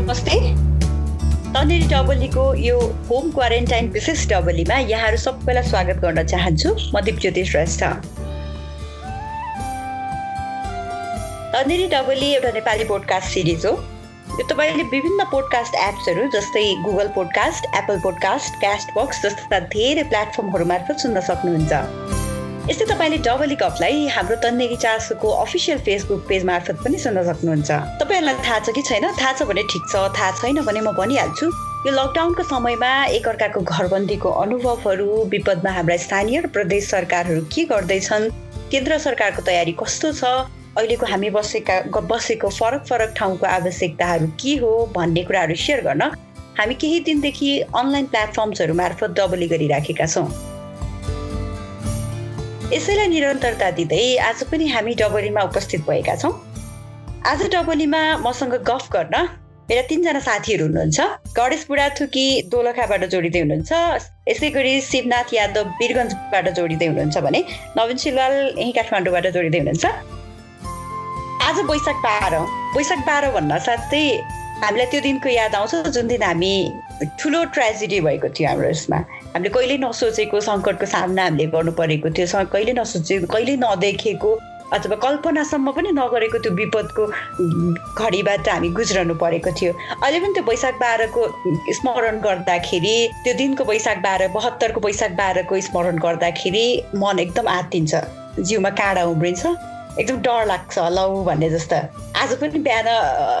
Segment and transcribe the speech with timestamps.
[0.00, 0.36] नमस्ते।
[1.54, 2.76] तनेरी डबलीको यो
[3.08, 7.84] home quarantine विशेष डबलीमा यहाँहरू सबैलाई स्वागत गर्न चाहन्छु। म दिपज्योति श्रेष्ठ।
[11.52, 13.72] तनेरी डबली एउटा नेपाली पोडकास्ट सिरिज हो।
[14.40, 18.58] यो तपाईँले विभिन्न पोडकास्ट एप्सहरू जस्तै Google podcast Apple podcast
[18.98, 22.19] Castbox जस्ता धेरै प्लेटफर्महरू मार्फत सुन्न सक्नुहुन्छ।
[22.68, 27.70] यस्तै तपाईँले डबली कपलाई हाम्रो तन्नेरी चासोको अफिसियल फेसबुक पेज मार्फत पनि सुन्न सक्नुहुन्छ।
[28.00, 29.04] तपाईँहरूलाई थाहा छ कि छैन?
[29.16, 31.46] थाहा छ भने ठिक छ थाहा छैन भने म भनिहाल्छु।
[31.86, 38.28] यो लकडाउनको समयमा एकअर्काको घरबन्दीको अनुभवहरू विपदमा हाम्रा स्थानीय र प्रदेश सरकारहरू के गर्दैछन्
[38.70, 40.22] केन्द्र सरकारको तयारी कस्तो छ
[40.76, 41.80] अहिलेको हामी बसेका
[42.12, 46.12] बसेको फरक फरक ठाउँको आवश्यकताहरू के हो भन्ने कुराहरू सेयर गर्न
[46.60, 47.50] हामी केही दिनदेखि
[47.80, 50.28] अनलाइन प्लेटफर्म्सहरू मार्फत डबली गरिराखेका छौँ।
[52.70, 56.30] यसैलाई निरन्तरता दिँदै आज पनि हामी डबलीमा उपस्थित भएका छौँ।
[57.26, 59.14] आज डबलीमा मसँग गफ गर्न
[59.66, 60.98] मेरा तिनजना साथीहरू हुनुहुन्छ।
[61.34, 63.70] गणेश बुढाथुकी दोलखाबाट जोडिँदै हुनुहुन्छ।
[64.30, 67.40] यसै गरी शिवनाथ यादव वीरगन्जबाट जोडिँदै हुनुहुन्छ भने
[67.78, 69.84] नवीन सिलवाल यहीँ काठमाडौँबाट जोडिँदै हुनुहुन्छ।
[71.42, 72.34] आज वैशाख बाह्र
[72.78, 74.04] वैशाख बाह्र भन्न साथै
[74.62, 76.54] हामीलाई त्यो दिनको याद आउँछ जुन दिन हामी
[77.18, 78.98] ठुलो ट्रेजेडी भएको थियो हाम्रो यसमा।
[79.32, 84.30] हामीले कहिले नसोचेको सङ्कटको सामना हामीले गर्नु परेको थियो कहिले नसोचेको कहिले नदेखेको
[84.74, 87.06] अथवा कल्पनासम्म पनि नगरेको त्यो विपदको
[87.94, 89.72] घडीबाट हामी गुज्रनु परेको थियो।
[90.02, 91.22] अहिले पनि त्यो वैशाख बाह्रको
[91.78, 96.66] स्मरण गर्दाखेरि त्यो दिनको वैशाख बाह्र बहत्तरको वैशाख बाह्रको स्मरण गर्दाखेरि
[97.02, 97.92] मन एकदम आत्तिन्छ।
[98.46, 99.42] जिउमा काँडा उम्रिन्छ।
[99.98, 101.76] एकदम डर लाग्छ लौ भन्ने जस्तो।
[102.14, 102.88] आज पनि बिहान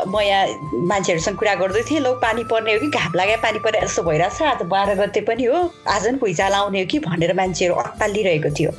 [0.08, 0.46] म यहाँ
[0.90, 2.88] मान्छेहरूसँग कुरा गर्दै थिएँ लौ पानी पर्ने हो कि?
[2.90, 6.56] घाम लाग्यो पानी परे जस्तो भइरहेको छ आज बाह्र गते पनि हो। आज पनि भुइँचालो
[6.56, 6.98] आउने हो कि?
[7.06, 8.70] भनेर मान्छेहरू अत्तालिरहेको थियो।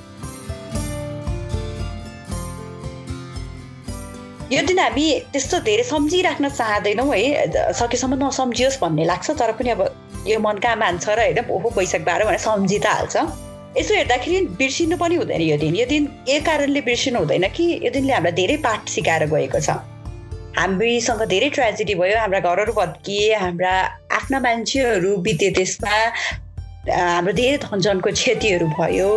[4.51, 9.81] यो दिन हामी त्यस्तो धेरै सम्झिराख्न चाहँदैनौँ है। सकेसम्म नसम्झियोस् भन्ने लाग्छ तर पनि अब
[10.27, 13.15] यो मन कहाँ मान्छ र होइन ओहो पैसा बाह्र भनेर सम्झि त हाल्छ।
[13.77, 17.91] यसो हेर्दाखेरि बिर्सिनु पनि हुँदैन यो दिन। यो दिन के कारणले बिर्सिनु हुँदैन कि यो
[17.91, 19.79] दिनले हामीलाई धेरै पाठ सिकाएर गएको छ।
[20.59, 23.73] हामीसँग धेरै ट्रेजेडी भयो हाम्रा घरहरू भत्किए हाम्रा
[24.11, 25.95] आफ्ना मान्छेहरू बिते त्यसमा
[26.91, 29.09] हाम्रो धेरै धनजनको क्षतिहरू भयो।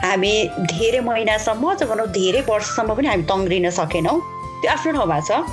[0.00, 0.32] हामी
[0.72, 4.16] धेरै महिनासम्म अझ भनौँ धेरै वर्षसम्म पनि हामी तङ्ग्रिन सकेनौँ।
[4.64, 5.44] त्यो आफ्नो ठाउँमा छ।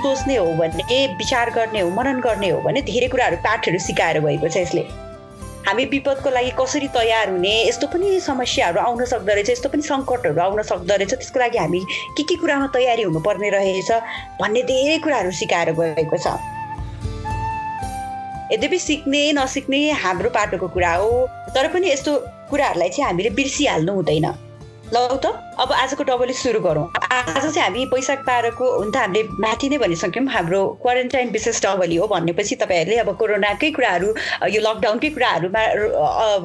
[0.00, 4.48] सोच्ने हो भने विचार गर्ने हो मनन गर्ने हो भने धेरै कुराहरू पाठहरू सिकाएर गएको
[4.48, 4.84] छ यसले।
[5.66, 10.40] हामी विपदको लागि कसरी तयार हुने यस्तो पनि समस्याहरू आउन सक्दो रहेछ यस्तो पनि सङ्कटहरू
[10.40, 11.80] आउन सक्दो रहेछ त्यसको लागि हामी
[12.16, 13.90] के के कुरामा तयारी हुनुपर्ने रहेछ
[14.40, 16.26] भन्ने धेरै कुराहरू सिकाएर गएको छ।
[18.52, 21.10] यद्यपि सिक्ने नसिक्ने हाम्रो पाटोको कुरा हो
[21.54, 22.12] तर पनि यस्तो
[22.50, 24.26] कुराहरूलाई चाहिँ हामीले बिर्सिहाल्नु हुँदैन।
[24.88, 25.26] ल त
[25.58, 29.78] अब आजको डबली सुरु गरौँ। आज चाहिँ हामी वैशाख बाह्रको हुन त हामीले माथि नै
[29.78, 34.08] भनिसक्यौँ हाम्रो क्वारेन्टाइन विशेष डबली हो भनेपछि तपाईँहरूले अब कोरोनाकै कुराहरू
[34.54, 35.62] यो लकडाउनकै कुराहरूमा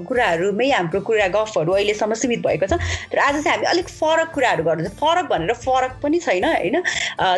[0.10, 2.74] कुराहरूमै हाम्रो कुरा गफहरू अहिलेसम्म सीमित भएको छ।
[3.14, 6.76] तर आज चाहिँ हामी अलिक फरक कुराहरू गर्नु फरक भनेर फरक पनि छैन होइन?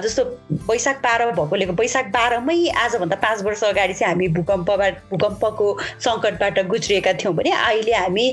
[0.02, 0.24] जस्तो
[0.72, 5.68] वैशाख बाह्र भएकोले वैशाख बाह्रमै आजभन्दा पाँच वर्ष अगाडि चाहिँ हामी भूकम्पबाट भूकम्पको
[6.08, 8.28] सङ्कटबाट गुज्रिएका थियौँ भने अहिले हामी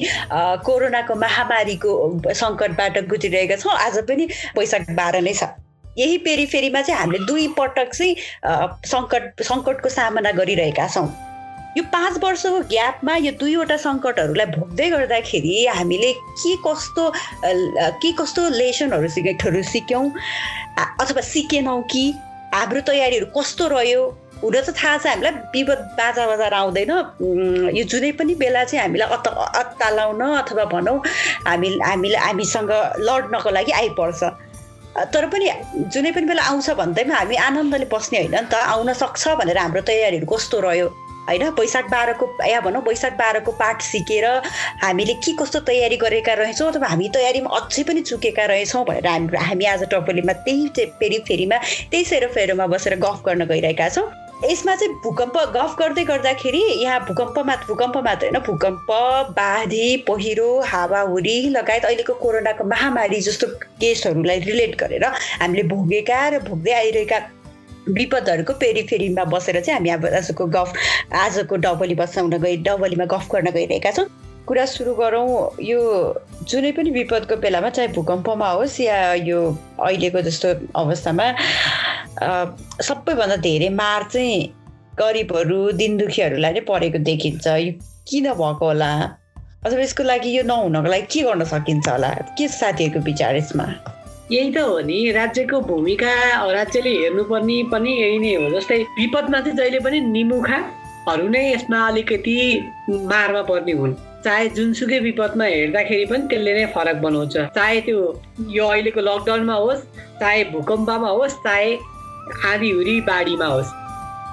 [0.63, 1.91] कोरोनाको महामारीको
[2.33, 5.51] सङ्कट सङ्कटबाट गुज्रिरहेका छौँ। आज पनि वैशाख बाह्र नै छ।
[5.99, 8.15] यही पेरिफेरीमा चाहिँ हामीले दुई पटक चाहिँ
[8.87, 11.09] सङ्कट सङ्कटको सामना गरिरहेका छौँ।
[11.77, 17.05] यो पाँच वर्षको ग्यापमा यो दुईवटा सङ्कटहरूलाई भोग्दै गर्दाखेरि हामीले के कस्तो
[17.99, 20.05] के कस्तो लेसनहरू सिकेहरू सिक्यौँ?
[20.79, 22.05] अथवा सिकेनौँ कि?
[22.55, 24.03] हाम्रो तयारीहरू कस्तो रह्यो?
[24.43, 26.93] हुन त थाहा छ हामीलाई विपद बाजा बजार आउँदैन
[27.79, 29.27] यो जुनै पनि बेला चाहिँ हामीलाई अत
[29.63, 30.99] अत्तालाउन अथवा भनौँ
[31.47, 32.73] हामी हामीलाई हामीसँग
[33.09, 34.23] लड्नको लागि आइपर्छ।
[35.15, 35.47] तर पनि
[35.95, 39.83] जुनै पनि बेला आउँछ भन्दैमा हामी आनन्दले बस्ने होइन नि त आउन सक्छ भनेर हाम्रो
[39.89, 40.89] तयारीहरू कस्तो रह्यो?
[41.23, 44.27] होइन वैशाख बाह्रको या भनौँ वैशाख बाह्रको पाठ सिकेर
[44.83, 49.39] हामीले के कस्तो तयारी गरेका रहेछौँ अथवा हामी तयारीमा अझै पनि चुकेका रहेछौँ भनेर हामी
[49.39, 51.57] हामी आज टपलीमा त्यही फेरि फेरिमा
[51.91, 54.07] त्यही सेरोफेरोमा बसेर गफ गर्न गइरहेका छौँ।
[54.45, 58.87] यसमा चाहिँ भूकम्प गफ गर्दै गर्दाखेरि यहाँ भूकम्प मात्र भूकम्प मात्र होइन भूकम्प
[59.37, 63.47] बाढी पहिरो हावाहुरी लगायत अहिलेको कोरोनाको महामारी जस्तो
[63.81, 67.19] केसहरूलाई रिलेट गरेर हामीले भोगेका र भोग्दै आइरहेका
[67.91, 70.75] विपदहरूको पेरिफेरीमा बसेर चाहिँ हामी अब आजको गफ
[71.23, 74.07] आजको डबली बसाउन गइ डबलीमा गफ गर्न गइरहेका छौँ।
[74.47, 75.29] कुरा सुरु गरौँ।
[75.63, 75.81] यो
[76.51, 78.99] जुनै पनि विपदको बेलामा चाहे भूकम्पमा होस् या
[79.29, 79.39] यो
[79.79, 81.27] अहिलेको जस्तो अवस्थामा
[82.83, 84.43] सबैभन्दा धेरै मार चाहिँ
[84.99, 87.73] गरिबहरू दिन दुखीहरूलाई नै परेको देखिन्छ। यो
[88.11, 88.93] किन भएको होला?
[89.65, 92.11] अथवा यसको लागि यो नहुनको लागि के गर्न सकिन्छ होला?
[92.37, 93.67] के साथीहरूको विचार यसमा?
[94.33, 96.13] यही त हो नि। राज्यको भूमिका
[96.51, 102.37] राज्यले हेर्नुपर्ने पनि यही नै हो। जस्तै विपदमा चाहिँ जहिले पनि निमुखाहरू नै यसमा अलिकति
[102.91, 107.99] मारमा पर्ने हुन्। चाहे जुनसुकै विपदमा हेर्दाखेरि पनि त्यसले नै फरक बनाउँछ। चाहे त्यो
[108.57, 109.85] यो अहिलेको लकडाउनमा होस्
[110.21, 111.71] चाहे भूकम्पमा होस् चाहे
[112.51, 113.71] आँधीहुरी बाढीमा होस्।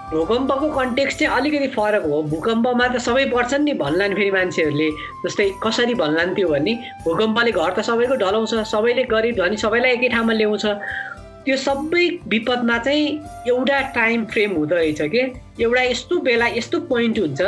[0.09, 4.89] भूकम्पको कन्टेक्स्ट चाहिँ अलिकति फरक हो। भूकम्पमा त सबै पर्छन् नि भन्लान् फेरि मान्छेहरूले।
[5.25, 6.74] जस्तै कसरी भन्लान् त्यो भने
[7.06, 10.65] भूकम्पले घर त सबैको ढलाउँछ सबैले गरिब धनी सबैलाई एकै ठाउँमा ल्याउँछ।
[11.50, 13.06] त्यो सबै विपदमा चाहिँ
[13.50, 15.22] एउटा टाइम फ्रेम हुँदो रहेछ कि?
[15.62, 17.42] एउटा यस्तो बेला यस्तो पोइन्ट हुन्छ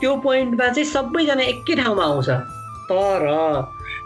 [0.00, 2.28] त्यो पोइन्टमा चाहिँ सबैजना एकै ठाउँमा आउँछ।
[2.86, 3.26] तर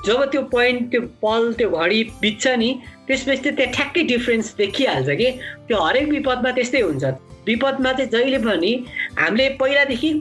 [0.06, 2.70] जब त्यो पोइन्ट त्यो पल त्यो घडी बित्छ नि
[3.06, 5.30] त्यसपछि चाहिँ त्यहाँ ठ्याक्कै डिफ्रेन्स देखिहाल्छ कि?
[5.68, 7.04] त्यो हरेक विपदमा त्यस्तै हुन्छ।
[7.46, 8.72] विपदमा चाहिँ जहिले पनि
[9.20, 10.12] हामीले पहिलादेखि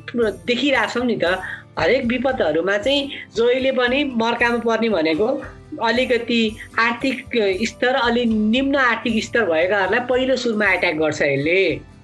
[0.52, 1.40] देखिरहेछौँ नि त
[1.80, 5.28] हरेक विपदहरूमा चाहिँ जहिले पनि मर्कामा पर्ने भनेको
[5.84, 6.42] अलिकति
[6.80, 7.24] आर्थिक
[7.68, 11.62] स्तर अलि निम्न आर्थिक स्तर भएकाहरूलाई पहिलो सुरुमा एट्याक गर्छ यसले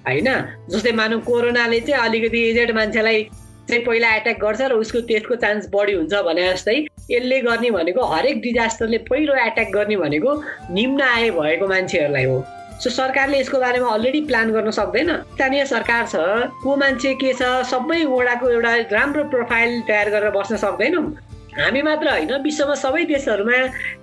[0.08, 0.28] होइन?
[0.70, 3.22] जस्तै मानौँ कोरोनाले चाहिँ अलिकति एजेड मान्छेलाई
[3.68, 6.74] चाहिँ पहिला एट्याक गर्छ र उसको त्यसको चान्स बढी हुन्छ भने जस्तै
[7.10, 10.34] यसले गर्ने भनेको हरेक डिजास्टरले पहिलो एट्याक गर्ने भनेको
[10.72, 12.44] निम्न आय भएको मान्छेहरूलाई हो।
[12.82, 16.14] सो सरकारले यसको बारेमा अलरेडी प्लान गर्न सक्दैन। स्थानीय सरकार छ
[16.62, 21.04] को मान्छे के छ सबै वडाको एउटा राम्रो प्रोफाइल तयार गरेर बस्न सक्दैनौँ।
[21.52, 23.56] हामी मात्र होइन विश्वमा सबै देशहरूमा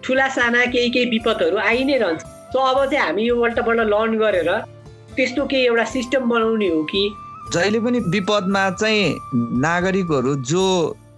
[0.06, 2.22] ठुला साना केही केही विपदहरू आइ नै रहन्छ।
[2.54, 4.50] सो अब चाहिँ हामी यो पल्टपल्ट लर्न गरेर
[5.16, 7.02] त्यस्तो केही एउटा सिस्टम बनाउने हो कि?
[7.54, 9.16] जहिले पनि विपदमा चाहिँ
[9.66, 10.66] नागरिकहरू जो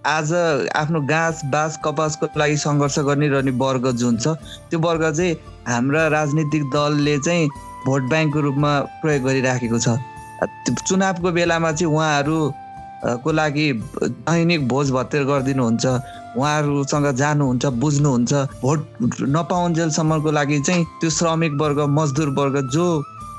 [0.06, 0.32] आज
[0.76, 4.34] आफ्नो घाँस बाँस कपासको लागि सङ्घर्ष गरिरहने वर्ग जुन छ
[4.72, 5.36] त्यो वर्ग चाहिँ
[5.68, 7.48] हाम्रा राजनीतिक दलले चाहिँ
[7.86, 8.72] भोट ब्याङ्कको रूपमा
[9.04, 10.00] प्रयोग गरिराखेको छ।
[10.88, 12.40] चुनावको बेलामा चाहिँ उहाँहरू
[13.22, 13.68] को लागि
[14.02, 15.86] दैनिक भोज भत्तेर गरिदिनुहुन्छ
[16.36, 18.32] उहाँहरूसँग जानुहुन्छ बुझ्नुहुन्छ
[18.62, 18.80] भोट
[19.36, 22.86] नपाउन्जेलसम्मको लागि चाहिँ त्यो श्रमिक वर्ग मजदुर वर्ग जो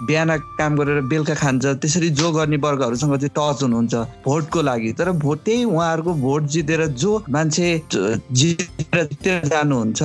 [0.08, 3.96] बिहान काम गरेर बेलुका खान्छ त्यसरी जो गर्ने वर्गहरूसँग चाहिँ टच हुनुहुन्छ
[4.26, 10.04] भोटको लागि। तर भोट त्यही उहाँहरूको भोट जितेर जो मान्छे जितेर जानुहुन्छ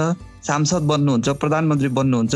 [0.48, 2.34] सांसद बन्नुहुन्छ प्रधानमन्त्री बन्नुहुन्छ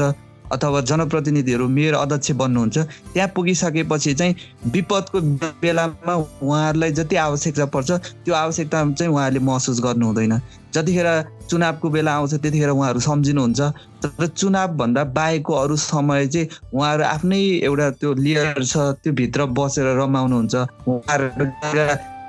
[0.53, 2.79] अथवा जनप्रतिनिधिहरू मेयर अध्यक्ष बन्नुहुन्छ
[3.13, 4.35] त्यहाँ पुगिसकेपछि चाहिँ
[4.73, 5.21] विपदको
[5.63, 7.91] बेलामा उहाँहरूलाई जति आवश्यकता पर्छ
[8.25, 10.41] त्यो आवश्यकता चाहिँ उहाँहरूले महसुस गर्नु हुँदैन।
[10.75, 11.09] जतिखेर
[11.51, 13.61] चुनावको बेला आउँछ त्यतिखेर उहाँहरू सम्झिनुहुन्छ।
[14.03, 19.87] तर चुनावभन्दा बाहेकको अरू समय चाहिँ उहाँहरू आफ्नै एउटा त्यो लेयर छ त्यो भित्र बसेर
[20.01, 20.55] रमाउनुहुन्छ।
[20.89, 21.29] उहाँहरू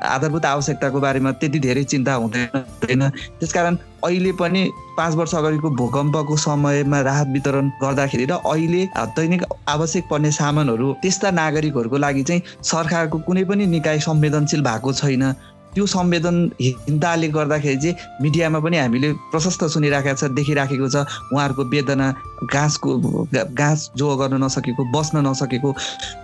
[0.05, 3.09] आधारभूत आवश्यकताको बारेमा त्यति धेरै चिन्ता हुँदैन
[3.39, 4.61] त्यसकारण अहिले पनि
[4.97, 8.81] पाँच वर्ष अगाडिको भूकम्पको समयमा राहत वितरण गर्दाखेरि र अहिले
[9.17, 15.23] दैनिक आवश्यक पर्ने सामानहरू त्यस्ता नागरिकहरूको लागि चाहिँ सरकारको कुनै पनि निकाय संवेदनशील भएको छैन।
[15.73, 20.95] त्यो संवेदनहीनताले गर्दाखेरि चाहिँ मिडियामा पनि हामीले प्रशस्त सुनिराखेको छ देखिराखेको छ।
[21.33, 22.07] उहाँहरूको वेदना
[22.45, 22.97] घाँसको
[23.33, 25.71] घाँस जो गर्न नसकेको बस्न नसकेको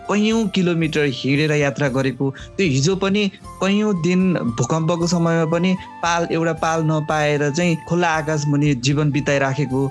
[0.10, 3.28] कैयौँ किलोमिटर हिँडेर यात्रा गरेको त्यो हिजो पनि
[3.64, 9.82] कैयौँ दिन भूकम्पको समयमा पनि पाल एउटा पाल नपाएर चाहिँ खुल्ला आकाश मुनि जीवन बिताइराखेको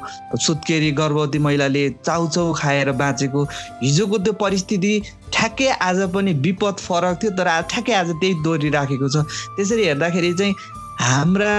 [0.47, 3.45] सुत्केरी गर्भवती महिलाले चाउचाउ खाएर बाँचेको
[3.83, 5.01] हिजोको त्यो परिस्थिति
[5.33, 9.25] ठ्याक्कै आज पनि विपद फरक थियो तर ठ्याक्कै आज त्यही दोहोरिराखेको छ।
[9.57, 10.55] त्यसरी हेर्दाखेरि चाहिँ
[11.01, 11.53] हाम्रा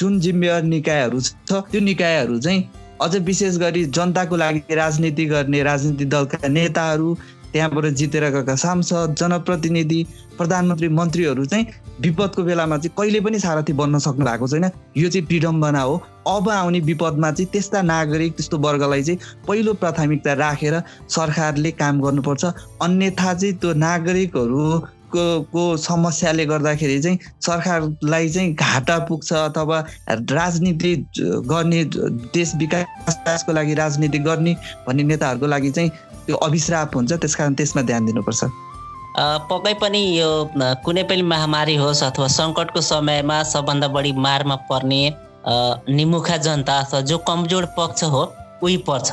[0.00, 2.62] जुन जिम्मेवार निकायहरू छ त्यो निकायहरू चाहिँ
[3.02, 7.14] अझ विशेष गरी जनताको लागि राजनीति गर्ने राजनीतिक दलका नेताहरू
[7.52, 10.06] त्यहाँबाट जितेर गएका सांसद जनप्रतिनिधि
[10.38, 11.66] प्रधानमन्त्री मन्त्रीहरू चाहिँ
[12.00, 15.96] विपदको बेलामा चाहिँ कहिले पनि सारथी बन्न सक्नु भएको छैन। यो चाहिँ विडम्बना हो।
[16.28, 22.44] अब आउने विपदमा चाहिँ त्यस्ता नागरिक त्यस्तो वर्गलाई चाहिँ पहिलो प्राथमिकता राखेर सरकारले काम गर्नुपर्छ।
[22.82, 24.64] अन्यथा चाहिँ त्यो नागरिकहरू
[25.12, 29.78] को को समस्याले गर्दाखेरि चाहिँ सरकारलाई चाहिँ घाटा पुग्छ अथवा
[30.30, 30.94] राजनीति
[31.50, 31.84] गर्ने
[32.34, 34.54] देश विकासको लागि राजनीति गर्ने
[34.86, 35.90] भन्ने नेताहरूको लागि चाहिँ
[36.26, 38.44] त्यो अभिश्राप हुन्छ। त्यस कारण त्यसमा ध्यान दिनुपर्छ।
[39.50, 40.30] पक्कै पनि यो
[40.84, 45.02] कुनै पनि महामारी होस् अथवा सङ्कटको समयमा सबभन्दा बढी मारमा पर्ने
[45.90, 48.22] निमुखा जनता अथवा जो कमजोर पक्ष हो
[48.62, 49.10] उही पर्छ।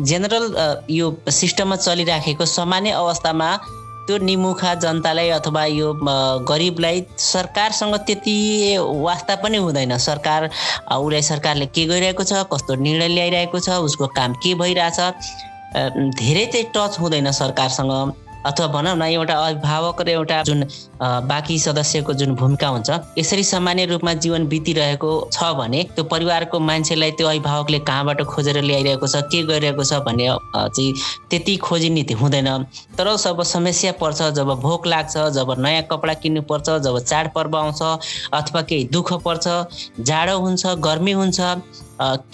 [0.00, 0.44] जेनरल
[0.90, 3.48] यो सिस्टममा चलिराखेको सामान्य अवस्थामा
[4.06, 5.92] त्यो निमुखा जनतालाई अथवा यो
[6.48, 8.36] गरिबलाई सरकारसँग त्यति
[8.80, 10.50] वास्ता पनि हुँदैन। सरकार
[10.90, 15.00] उसलाई सरकारले के गरिरहेको छ कस्तो निर्णय ल्याइरहेको छ उसको काम के भइरहेछ
[16.18, 17.92] धेरै चाहिँ टच हुँदैन सरकारसँग।
[18.46, 20.64] अथवा भनौँ न एउटा अभिभावक र एउटा जुन
[21.02, 27.10] बाँकी सदस्यको जुन भूमिका हुन्छ यसरी सामान्य रूपमा जीवन बितिरहेको छ भने त्यो परिवारको मान्छेलाई
[27.18, 30.92] त्यो अभिभावकले कहाँबाट खोजेर ल्याइरहेको छ के गरिरहेको छ भन्ने चाहिँ
[31.30, 32.48] त्यति खोजी नीति हुँदैन।
[32.98, 37.82] तर जब समस्या पर्छ जब भोक लाग्छ जब नयाँ कपडा किन्नु पर्छ जब चाडपर्व आउँछ
[38.32, 39.48] अथवा केही दुःख पर्छ
[40.00, 41.40] जाडो हुन्छ गर्मी हुन्छ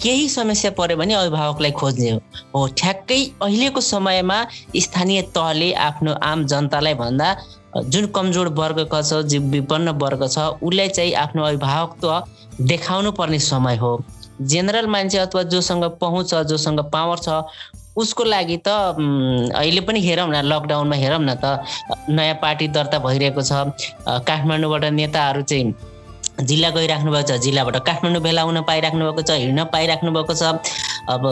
[0.01, 2.09] केही समस्या पऱ्यो भने अभिभावकलाई खोज्ने
[2.55, 4.37] हो। ठ्याक्कै अहिलेको समयमा
[4.77, 7.35] स्थानीय तहले आफ्नो आम जनतालाई भन्दा
[7.85, 13.75] जुन कमजोर वर्गका छ जो विपन्न वर्ग छ उसलाई चाहिँ आफ्नो अभिभावकत्व देखाउनु पर्ने समय
[13.77, 13.91] हो।
[14.41, 17.43] जेनरल मान्छे अथवा जोसँग पहुँच जोसँग पावर छ
[17.97, 23.41] उसको लागि त अहिले पनि हेरौँ न लकडाउनमा हेरौँ न त नयाँ पार्टी दर्ता भइरहेको
[23.41, 23.51] छ।
[24.27, 25.73] काठमाडौँबाट नेताहरू चाहिँ
[26.39, 30.43] जिल्ला गइराख्नु भएको छ। जिल्लाबाट काठमाडौँ भेला हुन पाइराख्नु भएको छ हिँड्न पाइराख्नु भएको छ।
[31.09, 31.23] अब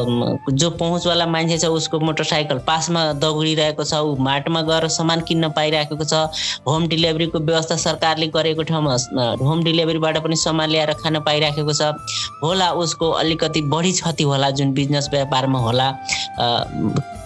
[0.52, 6.04] जो पहुँचवाला मान्छे छ उसको मोटरसाइकल पासमा दगुडिरहेको छ ऊ माटोमा गएर सामान किन्न पाइराखेको
[6.04, 6.14] छ।
[6.68, 8.96] होम डेलिभरीको व्यवस्था सरकारले गरेको ठाउँमा
[9.42, 11.94] होम डेलिभरीबाट पनि सामान ल्याएर खान पाइराखेको छ।
[12.44, 15.88] होला उसको अलिकति बढी क्षति होला जुन बिजनेस व्यापारमा होला।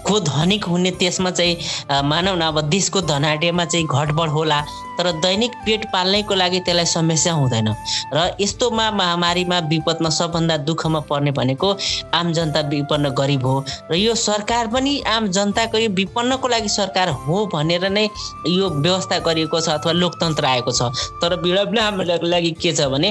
[0.01, 4.63] को धनिक हुने त्यसमा चाहिँ मानौ न अब देशको धनाट्यमा चाहिँ घटबड होला।
[5.01, 7.67] तर दैनिक पेट पाल्नैको लागि त्यसलाई समस्या हुँदैन।
[8.13, 11.69] र यस्तोमा महामारीमा विपदमा सबभन्दा दुःखमा पर्ने भनेको
[12.13, 13.55] आम जनता विपन्न गरिब हो।
[13.91, 18.05] र यो सरकार पनि आम जनताको यो विपन्नको लागि सरकार हो भनेर नै
[18.47, 21.33] यो व्यवस्था गरिएको छ अथवा लोकतन्त्र आएको छ। तर
[21.79, 23.09] हाम्रो लागि के छ भने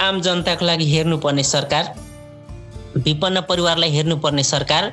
[0.00, 1.94] आम जनताको लागि हेर्नुपर्ने सरकार
[2.96, 4.92] विपन्न परिवारलाई हेर्नुपर्ने सरकार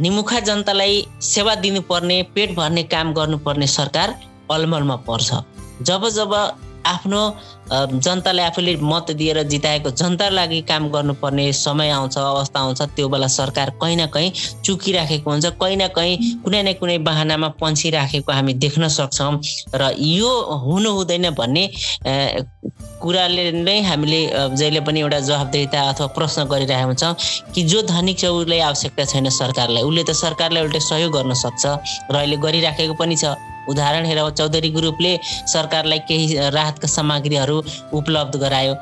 [0.00, 4.14] निमुखा जनतालाई सेवा दिनुपर्ने पेट भर्ने काम गर्नुपर्ने सरकार
[4.52, 5.30] अलमलमा पर्छ।
[5.82, 6.34] जब जब
[6.86, 7.20] आफ्नो
[7.72, 13.26] जनताले आफूले मत दिएर जिताएको जनताको लागि काम गर्नुपर्ने समय आउँछ अवस्था आउँछ त्यो बेला
[13.28, 14.30] सरकार कहीँ न कहीँ
[14.64, 19.32] चुकिराखेको हुन्छ कहीँ न कहीँ कुनै न कुनै बाहनामा पन्छिराखेको हामी देख्न सक्छौँ
[19.74, 20.30] र यो
[20.64, 21.64] हुनु हुँदैन भन्ने
[23.00, 24.20] कुराले नै हामीले
[24.56, 27.14] जहिले पनि एउटा जवाबदेता अथवा प्रश्न गरिरहेका हुन्छौँ
[27.54, 31.64] कि जो धनिक छ उसलाई आवश्यकता छैन सरकारलाई। उसले त सरकारलाई उल्टै सहयोग गर्न सक्छ
[32.10, 33.36] र अहिले गरिराखेको पनि छ।
[33.70, 35.12] उदाहरण हेर चौधरी ग्रुपले
[35.52, 37.56] सरकारलाई केही राहतका सामग्रीहरू
[37.92, 38.74] उपलब्ध गरायो।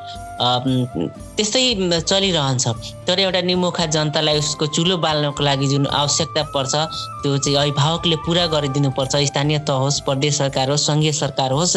[1.36, 1.62] त्यस्तै
[2.00, 2.64] चलिरहन्छ।
[3.06, 6.74] तर एउटा निमुखा जनतालाई उसको चुलो बाल्नको लागि जुन आवश्यकता पर्छ
[7.22, 11.76] त्यो चाहिँ अभिभावकले पुरा गरिदिनुपर्छ। स्थानीय तह होस् प्रदेश सरकार होस् सङ्घीय सरकार होस्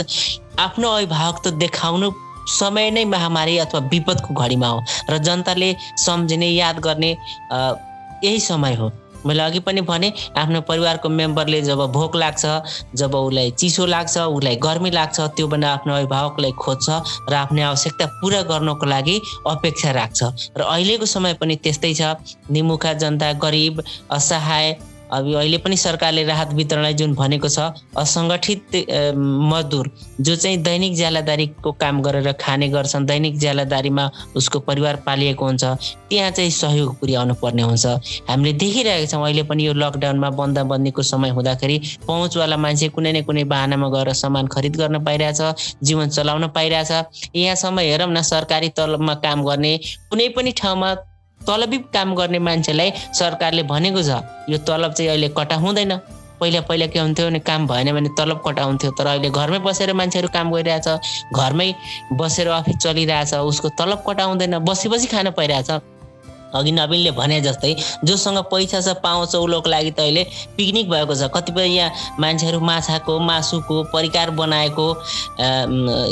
[0.60, 2.12] आफ्नो अभिभावक त देखाउनु
[2.50, 5.70] समय नै महामारी अथवा विपदको घडीमा हो। र जनताले
[6.06, 7.12] सम्झिने याद गर्ने
[8.24, 8.91] यही समय हो।
[9.25, 12.45] मैले अघि पनि भने आफ्नो परिवारको मेम्बरले जब भोक लाग्छ
[12.95, 16.89] जब उसलाई चिसो लाग्छ उसलाई गर्मी लाग्छ त्यो बेला आफ्नो अभिभावकलाई खोज्छ
[17.29, 19.15] र आफ्नो आवश्यकता पुरा गर्नको लागि
[19.47, 20.23] अपेक्षा राख्छ।
[20.57, 22.01] र अहिलेको समय पनि त्यस्तै छ।
[22.51, 24.67] निमुखा जनता गरिब असहाय
[25.13, 27.60] अब अहिले पनि सरकारले राहत वितरणलाई जुन भनेको छ
[27.98, 28.75] असङ्गठित
[29.51, 29.89] मजदुर
[30.22, 35.63] जो चाहिँ दैनिक ज्यालादारीको काम गरेर खाने गर्छन् दैनिक ज्यालादारीमा उसको परिवार पालिएको हुन्छ
[36.10, 37.86] त्यहाँ चाहिँ सहयोग पुर्याउनु पर्ने हुन्छ।
[38.30, 41.77] हामीले देखिरहेका छौँ अहिले पनि यो लकडाउनमा बन्दबन्दीको समय हुँदाखेरि
[42.08, 45.41] पहुँचवाला मान्छे कुनै न कुनै बाहनामा गएर सामान खरिद गर्न पाइरहेछ
[45.84, 46.91] जीवन चलाउन पाइरहेछ।
[47.36, 49.77] यहाँसम्म हेरौँ न सरकारी तलबमा काम गर्ने
[50.10, 50.94] कुनै पनि ठाउँमा
[51.48, 55.93] तलबी काम गर्ने मान्छेलाई सरकारले भनेको छ यो तलब चाहिँ अहिले कटा हुँदैन।
[56.39, 60.27] पहिला पहिला के हुन्थ्यो भने काम भएन भने तलब कटाउँथ्यो तर अहिले घरमै बसेर मान्छेहरू
[60.33, 60.88] काम गरिरहेछ
[61.38, 61.67] घरमै
[62.17, 65.69] बसेर अफिस चलिरहेछ उसको तलब कटाउँदैन बसी बसी खान पाइरहेछ।
[66.55, 70.24] अघि नवीनले भने जस्तै जोसँग पैसा छ पाउँछ उसलोको लागि त अहिले
[70.58, 74.88] पिकनिक भएको छ। कतिपय यहाँ मान्छेहरू माछाको मासुको परिकार बनाएको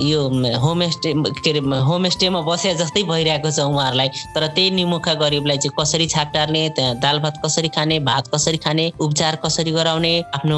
[0.06, 0.20] यो
[0.60, 6.08] होमस्टे के अरे होमस्टेमा बसे जस्तै भइरहेको छ उहाँहरूलाई। तर त्यही निमुखा गरिबलाई चाहिँ कसरी
[6.08, 10.58] छाप टार्ने त्यहाँ दाल भात कसरी खाने भात कसरी खाने उपचार कसरी गराउने आफ्नो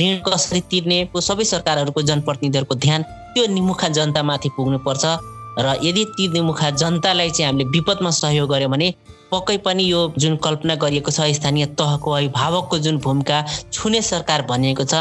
[0.00, 3.02] ऋण कसरी तिर्ने सबै सरकारहरूको जनप्रतिनिधिहरूको ध्यान
[3.34, 5.04] त्यो निमुखा जनतामाथि पुग्नुपर्छ।
[5.52, 8.88] र यदि ती निमुखा जनतालाई चाहिँ हामीले विपदमा सहयोग गऱ्यौँ भने
[9.32, 13.38] पक्कै पनि यो जुन कल्पना गरिएको छ स्थानीय तहको अभिभावकको जुन भूमिका
[13.72, 14.94] छुने सरकार भनिएको छ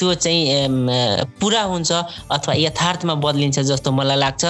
[0.00, 0.40] त्यो चाहिँ
[1.40, 1.92] पुरा हुन्छ
[2.36, 4.44] अथवा यथार्थमा बदलिन्छ जस्तो मलाई लाग्छ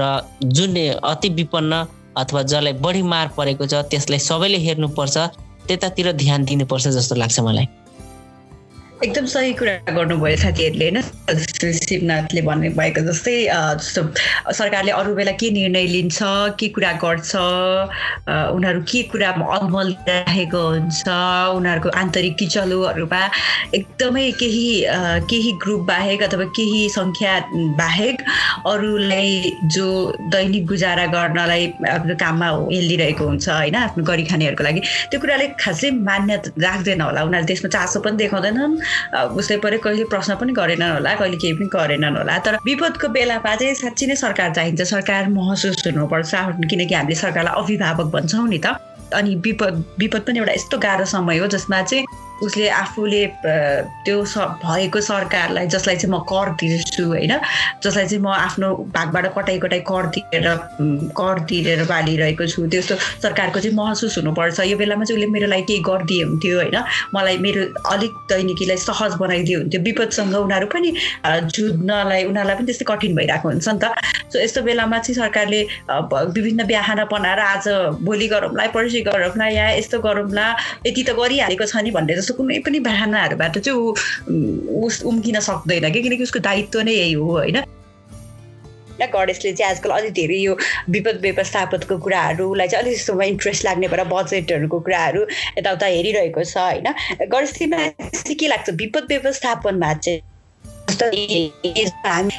[0.00, 0.10] र
[0.58, 0.76] जुन
[1.12, 5.16] अति विपन्न अथवा जसलाई बढी मार परेको छ त्यसलाई सबैले हेर्नुपर्छ
[5.66, 7.66] त्यतातिर ध्यान दिनुपर्छ जस्तो लाग्छ मलाई।
[9.04, 11.00] एकदम सही कुरा गर्नुभयो साथीहरूले होइन?
[11.84, 13.34] शिवनाथले भन्नु भएको जस्तै
[13.76, 14.02] जस्तो
[14.56, 16.18] सरकारले अरू बेला के निर्णय लिन्छ
[16.56, 17.32] के कुरा गर्छ
[18.56, 21.08] उनीहरू के कुरामा अमल राखेको हुन्छ
[21.56, 23.20] उनीहरूको आन्तरिक किचलोहरूमा
[23.76, 24.64] एकदमै केही
[25.28, 27.34] केही ग्रुप बाहेक अथवा केही सङ्ख्या
[27.82, 28.24] बाहेक
[28.72, 29.88] अरूलाई जो
[30.32, 33.76] दैनिक गुजारा गर्नलाई आफ्नो काममा हेलिरहेको हुन्छ होइन?
[33.84, 34.80] आफ्नो गरी खानेहरूको लागि
[35.12, 38.84] त्यो कुराले खासै मान्य राख्दैन होला। उनीहरूले त्यसमा चासो पनि देखाउँदैनन्
[39.36, 43.54] उसले परे कहिले प्रश्न पनि गरेनन् होला कहिले केही पनि गरेनन् होला। तर विपदको बेलामा
[43.56, 46.34] चाहिँ साँच्ची नै सरकार चाहिन्छ। सरकार महसुस हुनुपर्छ
[46.70, 48.76] किनकि हामीले सरकारलाई अभिभावक भन्छौँ नि त।
[49.14, 52.04] अनि विपद विपद पनि एउटा यस्तो गाह्रो समय हो जसमा चाहिँ
[52.42, 53.22] उसले आफूले
[54.04, 54.22] त्यो
[54.64, 57.32] भएको सरकारलाई जसलाई चाहिँ म कर तिर्छु होइन?
[57.82, 60.48] जसलाई चाहिँ म आफ्नो भागबाट कटाइ कटाइ कर तिरेर
[61.16, 65.64] कर तिरेर बालिरहेको छु त्यस्तो सरकारको चाहिँ महसुस हुनुपर्छ। यो बेलामा चाहिँ उसले मेरो लागि
[65.64, 66.76] केही गरिदिए हुन्थ्यो होइन?
[67.14, 67.62] मलाई मेरो
[67.92, 70.90] अलिक दैनिकीलाई सहज बनाइदियो हुन्थ्यो। विपदसँग उनीहरू पनि
[71.56, 73.96] जुझ्नलाई उनीहरूलाई पनि त्यस्तै कठिन भइरहेको हुन्छ नि त।
[74.32, 75.60] सो यस्तो बेलामा चाहिँ सरकारले
[76.36, 77.68] विभिन्न बिहान बनाएर आज
[78.04, 80.46] भोलि गरौँला पर्सि गरौँला या यस्तो गरौँला
[80.86, 83.94] यति त गरिहालेको छ नि भन्ने जस्तो कुनै पनि बाहनाहरूबाट चाहिँ ऊ
[84.82, 87.62] उस उम्किन सक्दैन कि किनकि उसको दायित्व नै यही हो होइन?
[89.00, 90.56] गणेशले चाहिँ आजकल अलिक धेरै यो
[90.90, 95.26] विपद व्यवस्थापनको कुराहरूलाई चाहिँ अलिक जस्तोमा इन्ट्रेस्ट लाग्ने भएर बजेटहरूको कुराहरू
[95.58, 96.88] यताउता हेरिरहेको छ होइन?
[97.28, 97.88] गणेशमा
[98.34, 98.70] के लाग्छ?
[98.70, 100.20] विपद व्यवस्थापनमा चाहिँ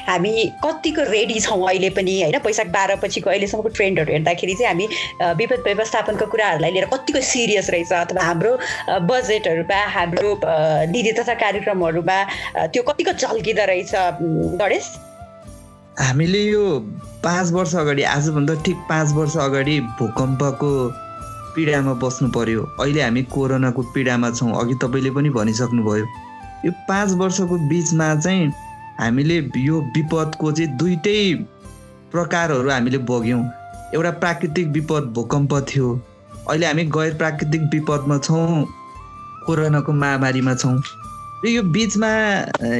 [0.08, 0.34] हामी
[0.66, 2.36] कतिको रेडी छौँ अहिले पनि होइन?
[2.46, 4.86] वैशाख बाह्र पछिको अहिलेसम्मको ट्रेन्डहरू हेर्दाखेरि चाहिँ हामी
[5.38, 8.52] विपद व्यवस्थापनको कुराहरूलाई लिएर कतिको सिरियस रहेछ अथवा हाम्रो
[9.08, 10.30] बजेटहरूमा हाम्रो
[10.92, 12.18] नीति तथा कार्यक्रमहरूमा
[12.74, 13.92] त्यो कतिको चल्किँदो रहेछ
[14.62, 14.86] गणेश?
[16.00, 16.64] हामीले यो
[17.24, 20.72] पाँच वर्ष अगाडि आजभन्दा ठिक पाँच वर्ष अगाडि भूकम्पको
[21.56, 26.06] पीडामा बस्नु पर्यो। अहिले हामी कोरोनाको पीडामा छौँ अघि तपाईँले पनि भनिसक्नुभयो।
[26.68, 28.52] यो पाँच वर्षको बिचमा चाहिँ
[29.00, 31.20] हामीले यो विपदको चाहिँ दुइटै
[32.12, 33.44] प्रकारहरू हामीले बग्यौँ
[33.96, 35.90] एउटा प्राकृतिक विपद भूकम्प थियो।
[36.50, 38.66] अहिले हामी गैर प्राकृतिक विपदमा छौँ
[39.46, 40.76] कोरोनाको महामारीमा छौँ।
[41.46, 42.12] र यो बिचमा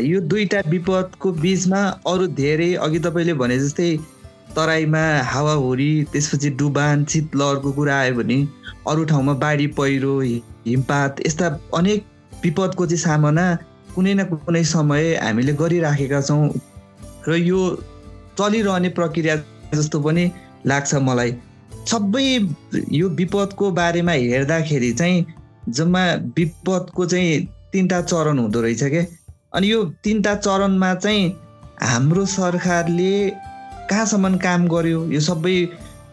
[0.04, 3.90] यो दुईवटा विपदको बिचमा अरू धेरै अघि तपाईँले भने जस्तै
[4.56, 8.38] तराईमा हावाहुरी त्यसपछि डुबान शीतलहरको कुरा आयो भने
[8.90, 12.06] अरू ठाउँमा बाढी पहिरो हिमपात यस्ता अनेक
[12.44, 13.46] विपदको चाहिँ सामना
[13.98, 16.42] कुनै न कुनै समय हामीले गरिराखेका छौँ
[17.28, 17.62] र यो
[18.40, 19.36] चलिरहने प्रक्रिया
[19.74, 20.24] जस्तो पनि
[20.66, 21.32] लाग्छ मलाई।
[21.90, 22.26] सबै
[22.94, 25.26] यो विपदको बारेमा हेर्दाखेरि चाहिँ
[25.78, 26.04] जम्मा
[26.38, 29.04] विपदको चाहिँ तिनवटा चरण हुँदो रहेछ क्या
[29.56, 31.24] अनि यो तिनवटा चरणमा चाहिँ
[31.82, 33.14] हाम्रो सरकारले
[33.90, 35.00] कहाँसम्म काम गर्यो?
[35.12, 35.58] यो सबै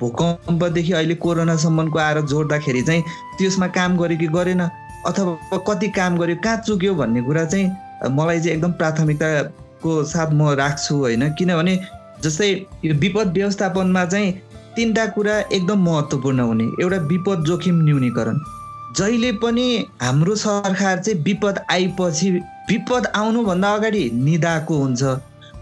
[0.01, 3.03] भूकम्पदेखि अहिले कोरोनासम्मको आएर जोड्दाखेरि चाहिँ
[3.39, 4.63] त्यसमा काम गर्यो कि गरेन?
[5.07, 10.51] अथवा कति काम गर्यो कहाँ चुक्यो भन्ने कुरा चाहिँ मलाई चाहिँ एकदम प्राथमिकताको साथ म
[10.61, 11.75] राख्छु होइन। किनभने
[12.23, 12.51] जस्तै
[12.85, 14.33] यो विपद व्यवस्थापनमा चाहिँ
[14.77, 18.39] तिनवटा कुरा एकदम महत्त्वपूर्ण हुने। एउटा विपद जोखिम न्यूनीकरण।
[18.97, 19.67] जहिले पनि
[20.03, 22.31] हाम्रो सरकार चाहिँ विपद आएपछि
[22.71, 25.03] विपद आउनुभन्दा अगाडि निदाएको हुन्छ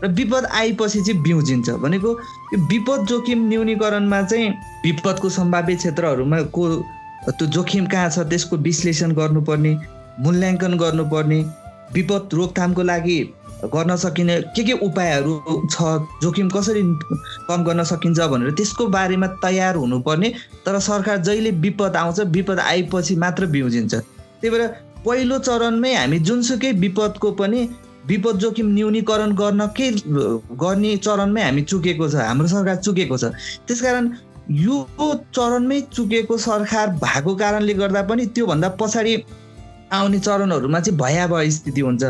[0.03, 2.11] र विपद आएपछि चाहिँ बिउजिन्छ। भनेको
[2.55, 4.49] यो विपद जोखिम न्यूनीकरणमा चाहिँ
[4.85, 6.65] विपदको सम्भाव्य क्षेत्रहरूमा को
[7.29, 8.19] त्यो जोखिम कहाँ छ?
[8.31, 9.73] त्यसको विश्लेषण गर्नुपर्ने
[10.21, 11.39] मूल्याङ्कन गर्नुपर्ने
[11.95, 13.19] विपद रोकथामको लागि
[13.65, 15.35] गर्न सकिने के के उपायहरू
[15.71, 15.83] छ?
[16.23, 16.83] जोखिम कसरी
[17.49, 20.29] कम गर्न सकिन्छ भनेर त्यसको बारेमा तयार हुनुपर्ने।
[20.67, 24.67] तर सरकार जहिले विपद आउँछ विपद आएपछि मात्र बिउजिन्छ। त्यही भएर
[25.07, 27.69] पहिलो चरणमै हामी जुनसुकै विपदको पनि
[28.07, 29.91] विपद जोखिम न्यूनीकरण गर्न के
[30.59, 32.15] गर्ने चरणमै हामी चुकेको छ?
[32.15, 33.25] हाम्रो सरकार चुकेको छ।
[33.67, 34.11] त्यसकारण
[34.51, 39.17] यो चरणमै चुकेको सरकार भएको कारणले गर्दा पनि त्योभन्दा पछाडि
[39.93, 42.03] आउने चरणहरूमा चाहिँ भयावह स्थिति हुन्छ।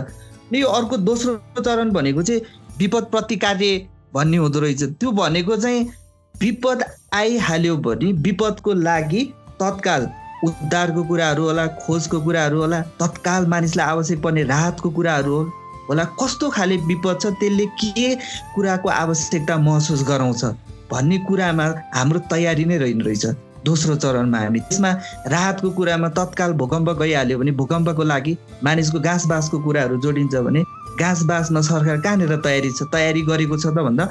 [0.54, 2.40] यो अर्को दोस्रो चरण भनेको चाहिँ
[2.78, 5.88] विपद प्रतिकार्य भन्ने हुँदो रहेछ। त्यो भनेको चाहिँ
[6.34, 9.24] विपद आइहाल्यो भने विपदको लागि
[9.60, 10.08] तत्काल
[10.44, 15.42] उद्धारको कुराहरू होला खोजको कुराहरू होला तत्काल मानिसलाई आवश्यक पर्ने राहतको कुराहरू
[15.88, 18.14] होला कस्तो खाले विपद छ त्यसले के
[18.54, 20.44] कुराको आवश्यकता महसुस गराउँछ?
[20.92, 23.26] भन्ने कुरामा हाम्रो तयारी नै रहने रहेछ।
[23.64, 24.90] दोस्रो चरणमा हामी त्यसमा
[25.32, 30.62] राहतको कुरामा तत्काल भूकम्प गइहाल्यो भने भूकम्पको लागि मानिसको घाँस बाँसको कुराहरू जोडिन्छ भने
[31.00, 32.82] घाँस बाँसमा सरकार कहाँनिर तयारी छ?
[32.92, 34.04] तयारी गरेको छ त भन्दा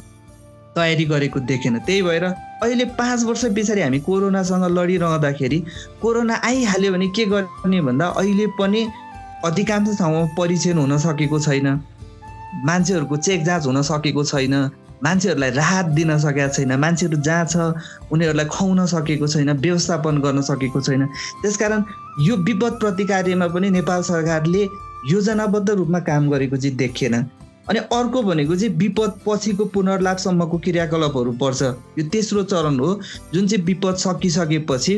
[0.75, 5.59] तयारी गरेको देखेन। त्यही भएर अहिले पाँच वर्ष पछाडि हामी कोरोनासँग लडिरहँदाखेरि
[6.01, 8.87] कोरोना आइहाल्यो भने के गर्ने भन्दा अहिले पनि
[9.45, 11.67] अधिकांश ठाउँमा परीक्षण हुन सकेको छैन।
[12.65, 14.55] मान्छेहरूको चेक जाँच हुन सकेको छैन।
[15.03, 17.55] मान्छेहरूलाई राहत दिन सकेका छैन मान्छेहरू जहाँ छ
[18.11, 21.05] उनीहरूलाई खुवाउन सकेको छैन व्यवस्थापन गर्न सकेको छैन।
[21.41, 21.83] त्यसकारण
[22.21, 24.63] यो विपद प्रतिकार्यमा पनि नेपाल सरकारले
[25.09, 27.15] योजनाबद्ध रूपमा काम गरेको चाहिँ देखिएन।
[27.69, 31.61] अनि अर्को भनेको चाहिँ विपद पछिको पुनर्लाभसम्मको क्रियाकलापहरू पर्छ।
[31.97, 32.99] यो तेस्रो चरण हो
[33.33, 34.97] जुन चाहिँ विपद सकिसकेपछि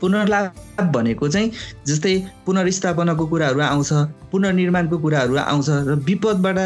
[0.00, 1.50] पुनर्लाभ भनेको चाहिँ
[1.86, 2.14] जस्तै
[2.46, 3.92] पुनर्स्थापनाको कुराहरू आउँछ
[4.32, 6.58] पुनर्निर्माणको कुराहरू आउँछ र विपदबाट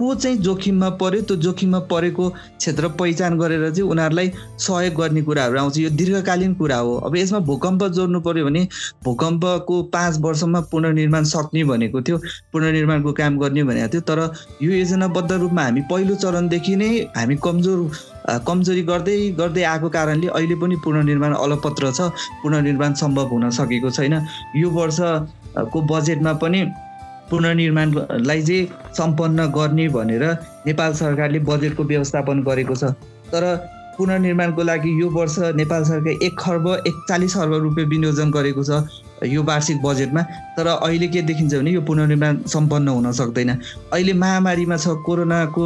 [0.00, 5.58] को चाहिँ जोखिममा पर्यो त्यो जोखिममा परेको क्षेत्र पहिचान गरेर चाहिँ उनीहरूलाई सहयोग गर्ने कुराहरू
[5.60, 8.66] आउँछ। यो दीर्घकालीन कुरा हो। अब यसमा भूकम्प जोड्नु पर्यो भने
[9.04, 12.18] भूकम्पको पाँच वर्षमा पुनर्निर्माण सक्ने भनेको थियो
[12.52, 14.20] पुनर्निर्माणको काम गर्ने भनेको थियो। तर
[14.62, 17.78] यो योजनाबद्ध रूपमा हामी पहिलो चरणदेखि नै हामी कमजोर
[18.46, 24.14] कमजोरी गर्दै गर्दै आएको कारणले अहिले पनि पुनर्निर्माण अलपत्र छ। पुनर्निर्माण सम्भव हुन सकेको छैन।
[24.56, 24.98] यो वर्ष
[25.72, 26.60] को बजेटमा पनि
[27.30, 30.24] पुनर्निर्माणलाई चाहिँ सम्पन्न गर्ने भनेर
[30.66, 32.84] नेपाल सरकारले बजेटको व्यवस्थापन गरेको छ।
[33.32, 33.44] तर
[33.98, 38.82] पुनर्निर्माणको लागि यो वर्ष नेपाल सरकार एक खर्ब एकचालिस अर्ब रुपियाँ विनियोजन गरेको छ
[39.28, 40.22] यो वार्षिक बजेटमा।
[40.56, 43.50] तर अहिले के देखिन्छ भने यो पुनर्निर्माण सम्पन्न हुन सक्दैन।
[43.92, 45.64] अहिले महामारीमा छ कोरोनाको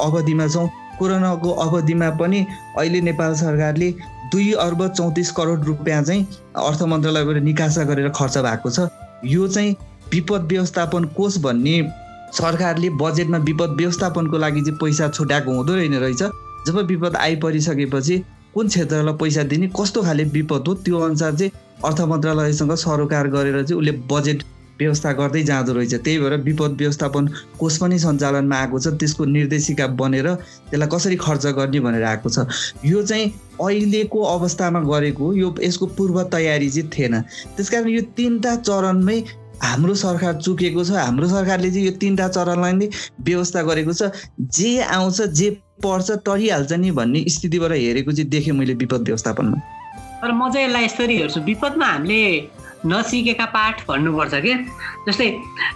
[0.00, 0.68] अवधिमा छौँ।
[0.98, 3.90] कोरोनाको अवधिमा पनि अहिले नेपाल सरकारले
[4.32, 6.26] दुई अर्ब चौतिस करोड रुपियाँ चाहिँ
[6.58, 8.88] अर्थ मन्त्रालयबाट निकासा गरेर खर्च भएको छ।
[9.24, 9.76] यो चाहिँ
[10.12, 11.80] विपद व्यवस्थापन कोष भन्ने
[12.34, 16.22] सरकारले बजेटमा विपद व्यवस्थापनको लागि चाहिँ पैसा छुट्याएको हुँदो रहेन रहेछ।
[16.66, 18.18] जब विपद आइपरिसकेपछि
[18.54, 21.52] कुन क्षेत्रलाई पैसा दिने कस्तो खाले विपद हो त्यो अनुसार चाहिँ
[21.84, 24.42] अर्थ मन्त्रालयसँग सरोकार गरेर चाहिँ उसले बजेट
[24.80, 27.26] व्यवस्था गर्दै जाँदो रहेछ। त्यही भएर विपद व्यवस्थापन
[27.58, 32.46] कोष पनि सञ्चालनमा आएको छ त्यसको निर्देशिका बनेर त्यसलाई कसरी खर्च गर्ने भनेर आएको छ।
[32.84, 37.20] यो चाहिँ अहिलेको अवस्थामा गरेको यो यसको पूर्व तयारी चाहिँ थिएन।
[37.56, 39.20] त्यस कारण यो तिनवटा चरणमै
[39.62, 42.88] हाम्रो सरकार चुकेको छ हाम्रो सरकारले चाहिँ यो तिनवटा चरणलाई नै
[43.20, 45.50] व्यवस्था गरेको छ। जे आउँछ जे
[45.82, 49.58] पर्छ टरिहाल्छ नि भन्ने स्थितिबाट हेरेको चाहिँ देखेँ मैले विपद व्यवस्थापनमा।
[50.22, 52.22] तर म चाहिँ यसलाई यसरी हेर्छु। विपदमा हामीले
[52.86, 54.56] नसिकेका पाठ भन्नुपर्छ क्या
[55.08, 55.28] जस्तै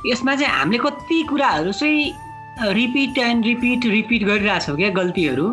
[0.07, 5.47] यसमा चाहिँ हामीले कति कुराहरू चाहिँ रिपिट एन्ड रिपिट रिपिट गरिरहेछौँ क्या गल्तीहरू।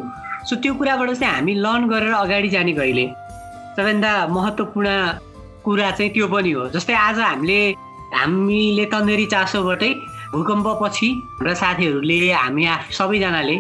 [0.49, 3.05] सो त्यो कुराबाट चाहिँ हामी लर्न गरेर अगाडि जाने कहिले
[3.75, 4.89] सबैभन्दा महत्त्वपूर्ण
[5.65, 7.59] कुरा चाहिँ त्यो पनि हो। जस्तै आज हामीले
[8.13, 9.91] हामीले तन्देरी चासोबाटै
[10.33, 13.55] भूकम्पपछि हाम्रा साथीहरूले हामी आफ सबैजनाले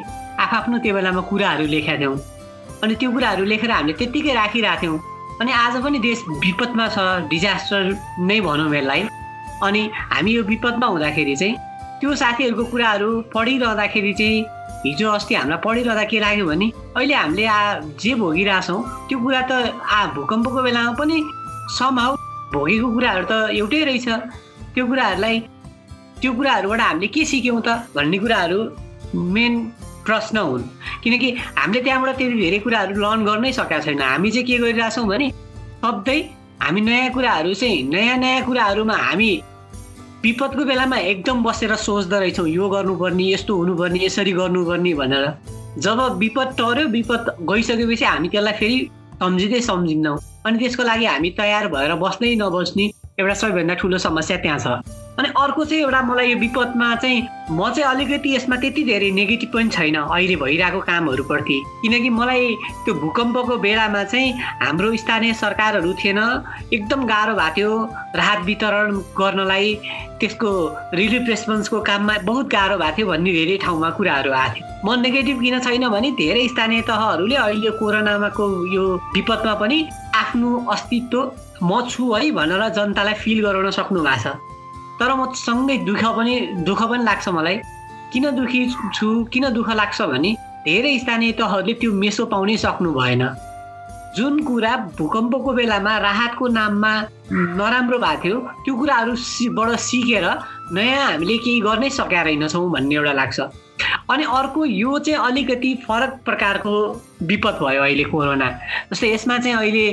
[0.45, 2.17] आफ्नो त्यो बेलामा कुराहरू लेखेका थियौँ।
[2.83, 4.99] अनि त्यो कुराहरू लेखेर हामीले त्यत्तिकै राखिरहेको थियौँ।
[5.41, 6.99] अनि आज पनि देश विपदमा छ
[7.31, 7.81] डिजास्टर
[8.27, 9.01] नै भनौँ यसलाई।
[9.67, 11.55] अनि हामी यो विपदमा हुँदाखेरि चाहिँ
[11.99, 14.45] त्यो साथीहरूको कुराहरू पढिरहँदाखेरि चाहिँ
[14.85, 17.59] हिजो अस्ति हामीलाई पढिरहँदा के लाग्यो भने अहिले हामीले आ
[17.99, 19.51] जे भोगिरहेछौँ त्यो कुरा त
[19.83, 21.17] आ भूकम्पको बेलामा पनि
[21.75, 22.15] समाउ
[22.53, 24.07] भोगेको कुराहरू त एउटै रहेछ।
[24.73, 25.39] त्यो कुराहरूलाई
[26.21, 28.59] त्यो कुराहरूबाट हामीले के सिक्यौँ त भन्ने कुराहरू
[29.35, 29.53] मेन
[30.05, 30.63] प्रश्न हुन्।
[31.03, 35.29] किनकि हामीले त्यहाँबाट त्यति धेरै कुराहरू लर्न गर्नै सकेका छैन। हामी चाहिँ के गरिरहेछौँ भने
[35.85, 36.21] सधैँ
[36.61, 39.31] हामी नयाँ कुराहरू चाहिँ नयाँ नयाँ कुराहरूमा हामी
[40.23, 45.25] विपदको बेलामा एकदम बसेर सोच्दो रहेछौँ यो गर्नुपर्ने यस्तो हुनुपर्ने यसरी गर्नुपर्ने भनेर।
[45.79, 48.77] जब विपद टर्यो विपद गइसकेपछि हामी त्यसलाई फेरि
[49.19, 52.85] सम्झिँदै सम्झिन्नौँ अनि त्यसको लागि हामी तयार भएर बस्नै नबस्ने
[53.19, 54.67] एउटा सबैभन्दा ठुलो समस्या त्यहाँ छ।
[55.19, 59.49] अनि अर्को चाहिँ एउटा मलाई यो विपदमा चाहिँ म चाहिँ अलिकति यसमा त्यति धेरै नेगेटिभ
[59.53, 62.55] पनि छैन अहिले भइरहेको कामहरूप्रति। किनकि मलाई
[62.85, 66.19] त्यो भूकम्पको बेलामा चाहिँ हाम्रो स्थानीय सरकारहरू थिएन
[66.73, 67.71] एकदम गाह्रो भएको थियो
[68.15, 69.75] राहत वितरण गर्नलाई
[70.19, 70.51] त्यसको
[70.93, 75.41] रिलिफ रेस्पोन्सको काममा बहुत गाह्रो भएको थियो भन्ने धेरै ठाउँमा कुराहरू आएको थियो। म नेगेटिभ
[75.41, 79.77] किन छैन भने धेरै स्थानीय तहहरूले अहिले कोरोनामाको यो विपदमा पनि
[80.15, 81.17] आफ्नो अस्तित्व
[81.63, 84.48] म छु है भनेर जनतालाई फिल गराउन सक्नु भएको छ।
[84.99, 86.35] तर म सँगै दुःख पनि
[86.67, 87.57] दुःख पनि लाग्छ मलाई।
[88.13, 88.61] किन दुःखी
[88.95, 90.31] छु किन दुःख लाग्छ भने
[90.65, 93.23] धेरै स्थानीय तहहरूले त्यो मेसो पाउनै सक्नु भएन।
[94.17, 96.91] जुन कुरा भूकम्पको बेलामा राहतको नाममा
[97.31, 100.25] नराम्रो भएको थियो त्यो कुराहरूबाट सिकेर
[100.73, 103.39] नयाँ हामीले केही गर्नै सकेका रहेनछौँ भन्ने एउटा लाग्छ।
[104.09, 106.73] अनि अर्को यो चाहिँ अलिकति फरक प्रकारको
[107.29, 108.49] विपद भयो अहिले कोरोना।
[108.91, 109.85] जस्तै यसमा चाहिँ अहिले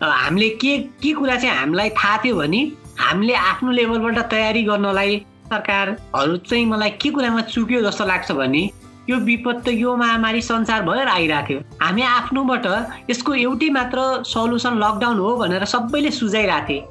[0.00, 0.72] हामीले के
[1.02, 2.62] के कुरा चाहिँ हामीलाई थाहा थियो भने
[2.98, 5.16] हामीले आफ्नो लेभलबाट तयारी गर्नलाई
[5.50, 8.62] सरकारहरू चाहिँ मलाई के कुरामा चुक्यो जस्तो लाग्छ भने
[9.10, 12.66] यो विपद त यो महामारी संसार भएर आइरहेको थियो हामी आफ्नोबाट
[13.10, 16.82] यसको एउटै मात्र सल्युसन लकडाउन हो भनेर सबैले सुझाइरहेको थिएँ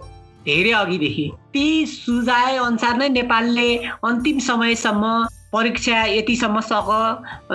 [0.46, 3.68] धेरै अघिदेखि। त्यही सुझाए अनुसार नै नेपालले
[4.04, 5.04] अन्तिम समयसम्म
[5.54, 6.90] परीक्षा यतिसम्म सक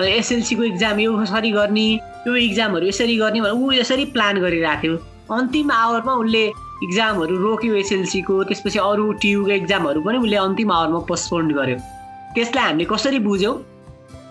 [0.03, 1.87] एसएलसीको इक्जाम यसरी गर्ने
[2.27, 4.95] यो इक्जामहरू यसरी गर्ने भनेर ऊ यसरी प्लान गरिरहेको थियो
[5.37, 6.43] अन्तिम आवरमा उसले
[6.83, 11.77] इक्जामहरू रोक्यो एसएलसीको त्यसपछि अरू टियुको इक्जामहरू पनि उसले अन्तिम आवरमा पोस्टपोन्ड गर्यो।
[12.35, 13.55] त्यसलाई हामीले कसरी बुझ्यौँ?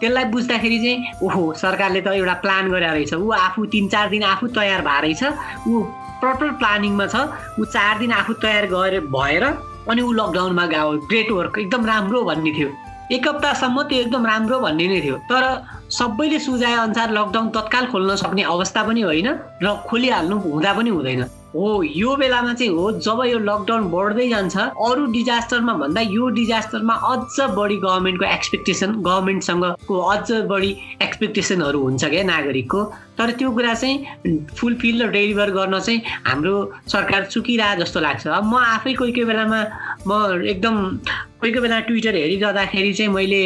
[0.01, 4.23] त्यसलाई बुझ्दाखेरि चाहिँ ओहो सरकारले त एउटा प्लान गरेर रहेछ। ऊ आफू तिन चार दिन
[4.33, 5.23] आफू तयार भएर रहेछ।
[5.69, 5.83] ऊ
[6.23, 7.17] प्रपर प्लानिङमा छ।
[7.61, 12.23] ऊ चार दिन आफू तयार गरे भएर अनि ऊ लकडाउनमा गयो। ग्रेट वर्क एकदम राम्रो
[12.25, 12.69] भन्ने थियो।
[13.13, 15.43] एक हप्तासम्म त्यो एकदम राम्रो भन्ने नै थियो। तर
[15.91, 19.29] सबैले सुझाए अनुसार लकडाउन तत्काल खोल्न सक्ने अवस्था पनि होइन
[19.63, 21.23] र खोलिहाल्नु हुँदा पनि हुँदैन।
[21.59, 26.94] हो यो बेलामा चाहिँ हो जब यो लकडाउन बढ्दै जान्छ अरू डिजास्टरमा भन्दा यो डिजास्टरमा
[27.11, 30.71] अझ बढी गभर्मेन्टको एक्सपेक्टेसन गभर्मेन्टसँगको अझ बढी
[31.03, 32.85] एक्सपेक्टेसनहरू हुन्छ क्या नागरिकको।
[33.18, 36.55] तर त्यो कुरा चाहिँ फुलफिल र डेलिभर गर्न चाहिँ हाम्रो
[36.88, 39.61] सरकार चुकिरह जस्तो लाग्छ। अब म आफै कोही कोही बेलामा
[40.07, 40.77] म एकदम
[41.42, 43.42] कोही कोही बेला ट्विटर हेरिरहँदाखेरि चाहिँ मैले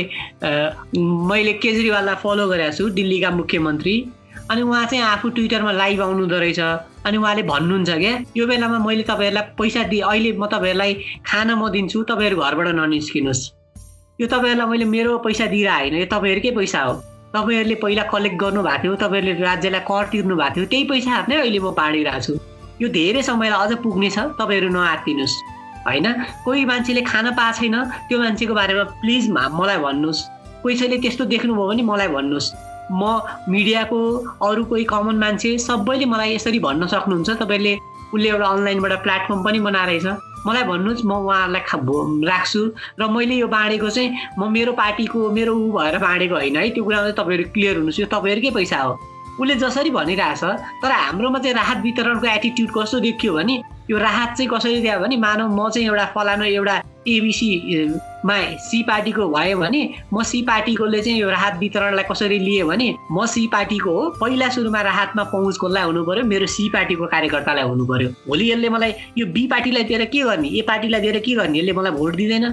[1.33, 3.97] मैले केजरीवाललाई फलो गरेको छु दिल्लीका मुख्यमन्त्री।
[4.51, 6.61] अनि उहाँ चाहिँ आफू ट्विटरमा लाइभ आउनुहुँदो रहेछ।
[7.07, 10.93] अनि उहाँले भन्नुहुन्छ क्या यो बेलामा मैले तपाईँहरूलाई पैसा दिएँ अहिले म तपाईँहरूलाई
[11.27, 13.43] खाना म दिन्छु तपाईँहरू घरबाट ननिस्किनुहोस्।
[14.21, 16.93] यो तपाईँहरूलाई मैले मेरो पैसा दिएर होइन यो तपाईँहरूकै पैसा हो।
[17.35, 21.59] तपाईँहरूले पहिला कलेक्ट गर्नुभएको थियो तपाईँहरूले राज्यलाई कर तिर्नु भएको थियो त्यही पैसाहरू नै अहिले
[21.59, 22.33] म बाँडिरहेको छु।
[22.83, 25.35] यो धेरै समयलाई अझ पुग्ने छ तपाईँहरू नआत्तिनुहोस्।
[25.87, 26.07] होइन?
[26.45, 27.77] कोही मान्छेले खान पाएको छैन
[28.09, 30.21] त्यो मान्छेको बारेमा प्लिज मलाई भन्नुहोस्।
[30.63, 32.47] कसैले त्यस्तो देख्नुभयो भने मलाई भन्नुहोस्।
[32.93, 34.01] म मिडियाको
[34.47, 37.73] अरू कोही कमन मान्छे सबैले मलाई यसरी भन्न सक्नुहुन्छ। तपाईँले
[38.15, 40.09] उसले एउटा अनलाइनबाट प्लेटफर्म पनि बनाएर
[40.47, 41.79] मलाई भन्नुहोस् म उहाँहरूलाई खा
[42.29, 42.63] राख्छु
[43.01, 46.85] र मैले यो बाँडेको चाहिँ म मेरो पार्टीको मेरो ऊ भएर बाँडेको होइन है। त्यो
[46.85, 48.93] कुरामा चाहिँ तपाईँहरू क्लियर हुनुहोस्। यो तपाईँहरूकै पैसा हो।
[49.41, 50.45] उसले जसरी भनिरहेछ
[50.83, 55.17] तर हाम्रोमा चाहिँ राहत वितरणको एटिट्युड कस्तो देखियो भने यो राहत चाहिँ कसरी दियो भने
[55.17, 56.77] मानव म चाहिँ एउटा फलानु एउटा
[57.09, 62.95] एबिसीमा सी पार्टीको भयो भने म सी पार्टीकोले चाहिँ यो राहत वितरणलाई कसरी लिएँ भने
[63.13, 67.65] म सी पार्टीको हो पहिला सुरुमा राहतमा पहुँच कसलाई हुनु पर्यो मेरो सी पार्टीको कार्यकर्तालाई
[67.69, 71.35] हुनु पर्यो। भोलि यसले मलाई यो बी पार्टीलाई दिएर के गर्ने ए पार्टीलाई दिएर के
[71.35, 72.51] गर्ने यसले मलाई भोट दिँदैन?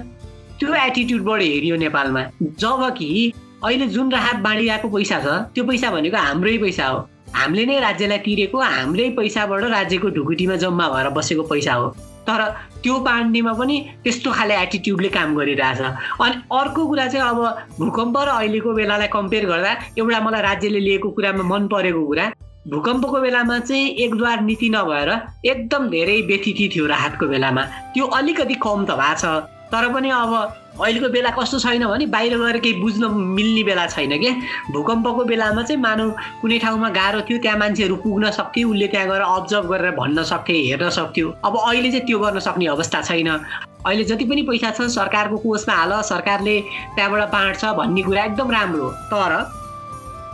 [0.58, 3.32] त्यो एटिट्युडबाट हेरियो नेपालमा। जब कि
[3.64, 6.98] अहिले जुन राहत बाँडिरहेको पैसा छ त्यो पैसा भनेको हाम्रै पैसा हो।
[7.34, 11.88] हामीले नै राज्यलाई तिरेको हाम्रै पैसाबाट राज्यको ढुकुटीमा जम्मा भएर बसेको पैसा हो।
[12.24, 12.40] तर
[12.82, 15.80] त्यो बाँड्नेमा पनि त्यस्तो खाले एटिट्युडले काम गरिरहेछ।
[16.24, 17.38] अनि अर्को कुरा चाहिँ अब
[17.78, 22.26] भूकम्प र अहिलेको बेलालाई कम्पेयर गर्दा एउटा मलाई राज्यले लिएको कुरामा मन परेको कुरा
[22.68, 25.10] भूकम्पको बेलामा चाहिँ एकद्वार नीति नभएर
[25.44, 30.32] एकदम धेरै व्यथिति थियो राहतको बेलामा। त्यो अलिकति कम त भएको छ। तर पनि अब
[30.80, 34.32] अहिलेको बेला कस्तो छैन भने बाहिर गएर केही बुझ्न मिल्ने बेला छैन क्या
[34.72, 39.22] भूकम्पको बेलामा चाहिँ मानव कुनै ठाउँमा गाह्रो थियो त्यहाँ मान्छेहरू पुग्न सक्थ्यो उसले त्यहाँ गएर
[39.22, 44.04] अब्जर्भ गरेर भन्न सक्थे हेर्न सक्थ्यो। अब अहिले चाहिँ त्यो गर्न सक्ने अवस्था छैन। अहिले
[44.04, 46.60] जति पनि पैसा छ सरकारको कोषमा हाल सरकारले
[46.96, 49.32] त्यहाँबाट बाँड्छ भन्ने कुरा एकदम राम्रो तर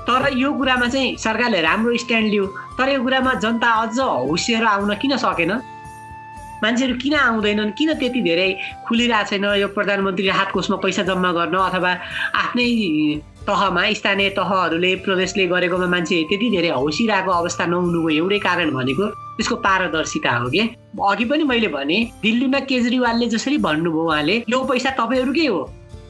[0.08, 2.46] तर यो कुरामा चाहिँ सरकारले राम्रो स्ट्यान्ड लियो।
[2.78, 5.52] तर यो कुरामा जनता अझ होसिएर आउन किन सकेन?
[6.62, 7.70] मान्छेहरू किन आउँदैनन्?
[7.78, 8.48] किन त्यति धेरै
[8.86, 9.44] खुलिरहेको छैन?
[9.60, 11.92] यो प्रधानमन्त्री राहत कोषमा पैसा जम्मा गर्न अथवा
[12.42, 12.68] आफ्नै
[13.46, 19.04] तहमा स्थानीय तहहरूले प्रदेशले गरेकोमा मान्छे त्यति धेरै हौसिरहेको अवस्था नहुनुको एउटै कारण भनेको
[19.36, 20.62] त्यसको पारदर्शिता हो कि?
[20.96, 25.60] अघि पनि मैले भने दिल्लीमा केजरीवालले जसरी भन्नुभयो उहाँले यो पैसा तपाईँहरूकै हो।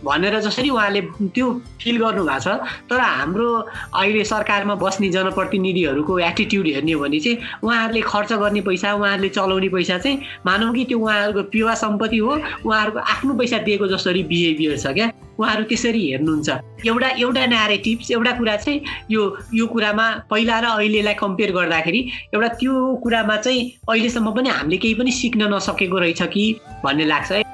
[0.06, 1.00] भनेर जसरी उहाँले
[1.34, 1.46] त्यो
[1.82, 2.48] फिल गर्नुभएको छ
[2.90, 3.48] तर हाम्रो
[3.94, 9.68] अहिले सरकारमा बस्ने जनप्रतिनिधिहरूको एटिट्युड हेर्ने हो भने चाहिँ उहाँहरूले खर्च गर्ने पैसा उहाँहरूले चलाउने
[9.68, 12.32] पैसा चाहिँ मानौँ कि त्यो उहाँहरूको पिवा सम्पत्ति हो
[12.66, 16.48] उहाँहरूको आफ्नो पैसा दिएको जसरी बिहेभियर छ क्या उहाँहरू त्यसरी हेर्नुहुन्छ।
[16.86, 19.22] एउटा एउटा न्यारेटिभ्स एउटा कुरा चाहिँ यो
[19.54, 22.00] यो कुरामा पहिला र अहिलेलाई कम्पेयर गर्दाखेरि
[22.34, 22.72] एउटा त्यो
[23.04, 26.44] कुरामा चाहिँ अहिलेसम्म पनि हामीले केही पनि सिक्न नसकेको रहेछ कि
[26.84, 27.45] भन्ने लाग्छ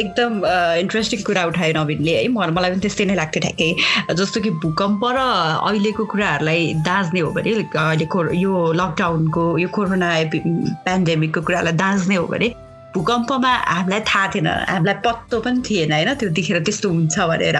[0.00, 0.32] एकदम
[0.80, 3.70] इन्ट्रेस्टिङ कुरा उठायो नवीनले। है मलाई पनि त्यस्तै नै लाग्थ्यो ठ्याक्कै।
[4.20, 5.18] जस्तो कि भूकम्प र
[5.68, 10.08] अहिलेको कुराहरूलाई दाँच्ने हो भने अहिले यो लकडाउनको यो कोरोना
[10.86, 12.48] पेन्डेमिकको कुरालाई दाँच्ने हो भने
[12.94, 16.14] भूकम्पमा हामीलाई थाहा थिएन। हामीलाई पत्तो पनि थिएन होइन?
[16.20, 17.58] त्यो देखेर त्यस्तो हुन्छ भनेर।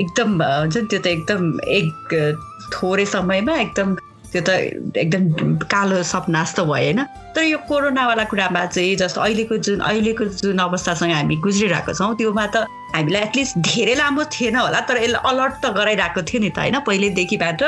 [0.00, 1.42] एकदम हुन्छ नि त्यो त एकदम
[1.80, 1.96] एक
[2.72, 3.88] थोरै समयमा एकदम
[4.32, 4.50] त्यो त
[4.96, 5.22] एकदम
[5.66, 7.00] कालो सपना जस्तो भयो होइन?
[7.34, 12.46] तर यो कोरोनावाला कुरामा चाहिँ जस्तो अहिलेको जुन अहिलेको जुन अवस्थासँग हामी गुज्रिरहेको छौँ त्योमा
[12.54, 12.56] त
[12.94, 16.78] हामीलाई एटलिस्ट धेरै लामो थिएन होला तर यसलाई अलर्ट त गराइरहेको थियो नि त होइन?
[16.86, 17.62] पहिल्यैदेखिबाट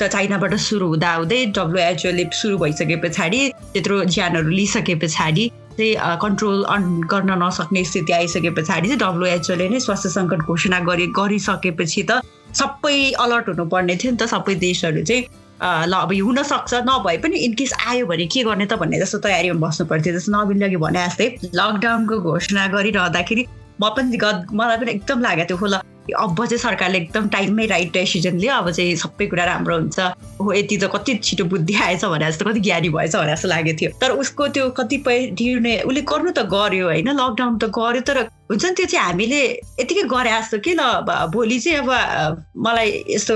[0.00, 3.40] त चाइनाबाट सुरु हुँदा हुँदै डब्लुएचओले सुरु भइसके पछाडि
[3.72, 5.44] त्यत्रो ज्यानहरू लिइसके पछाडि
[5.78, 6.58] चाहिँ कन्ट्रोल
[7.12, 12.20] गर्न नसक्ने स्थिति आइसके पछाडि चाहिँ डब्लुएचओले नै स्वास्थ्य सङ्कट घोषणा गरे गरिसकेपछि त
[12.60, 17.72] सबै अलर्ट हुनुपर्ने थियो नि त सबै देशहरू चाहिँ। ल अब हुनसक्छ नभए पनि इनकेस
[17.88, 21.26] आयो भने के गर्ने त भन्ने जस्तो तयारीमा बस्नु पर्थ्यो। जस्तो नवीनले अघि भने जस्तै
[21.54, 23.46] लकडाउनको घोषणा गरिरहँदाखेरि
[23.80, 24.18] म पनि
[24.52, 25.78] मलाई पनि एकदम लागेको थियो होला
[26.12, 29.98] अब चाहिँ सरकारले एकदम टाइममै राइट डिसिजन लियो अब चाहिँ सबै कुरा राम्रो हुन्छ।
[30.40, 33.78] हो यति त कति छिटो बुद्धि आएछ भने जस्तो कति ज्ञानी भएछ भने जस्तो लागेको
[33.80, 38.18] थियो। तर उसको त्यो कतिपय निर्णय उसले गर्नु त गर्यो होइन लकडाउन त गर्यो तर
[38.46, 39.40] हुन्छ नि त्यो चाहिँ हामीले
[39.80, 40.82] यतिकै गरे जस्तो कि ल
[41.34, 43.34] भोलि चाहिँ अब मलाई यस्तो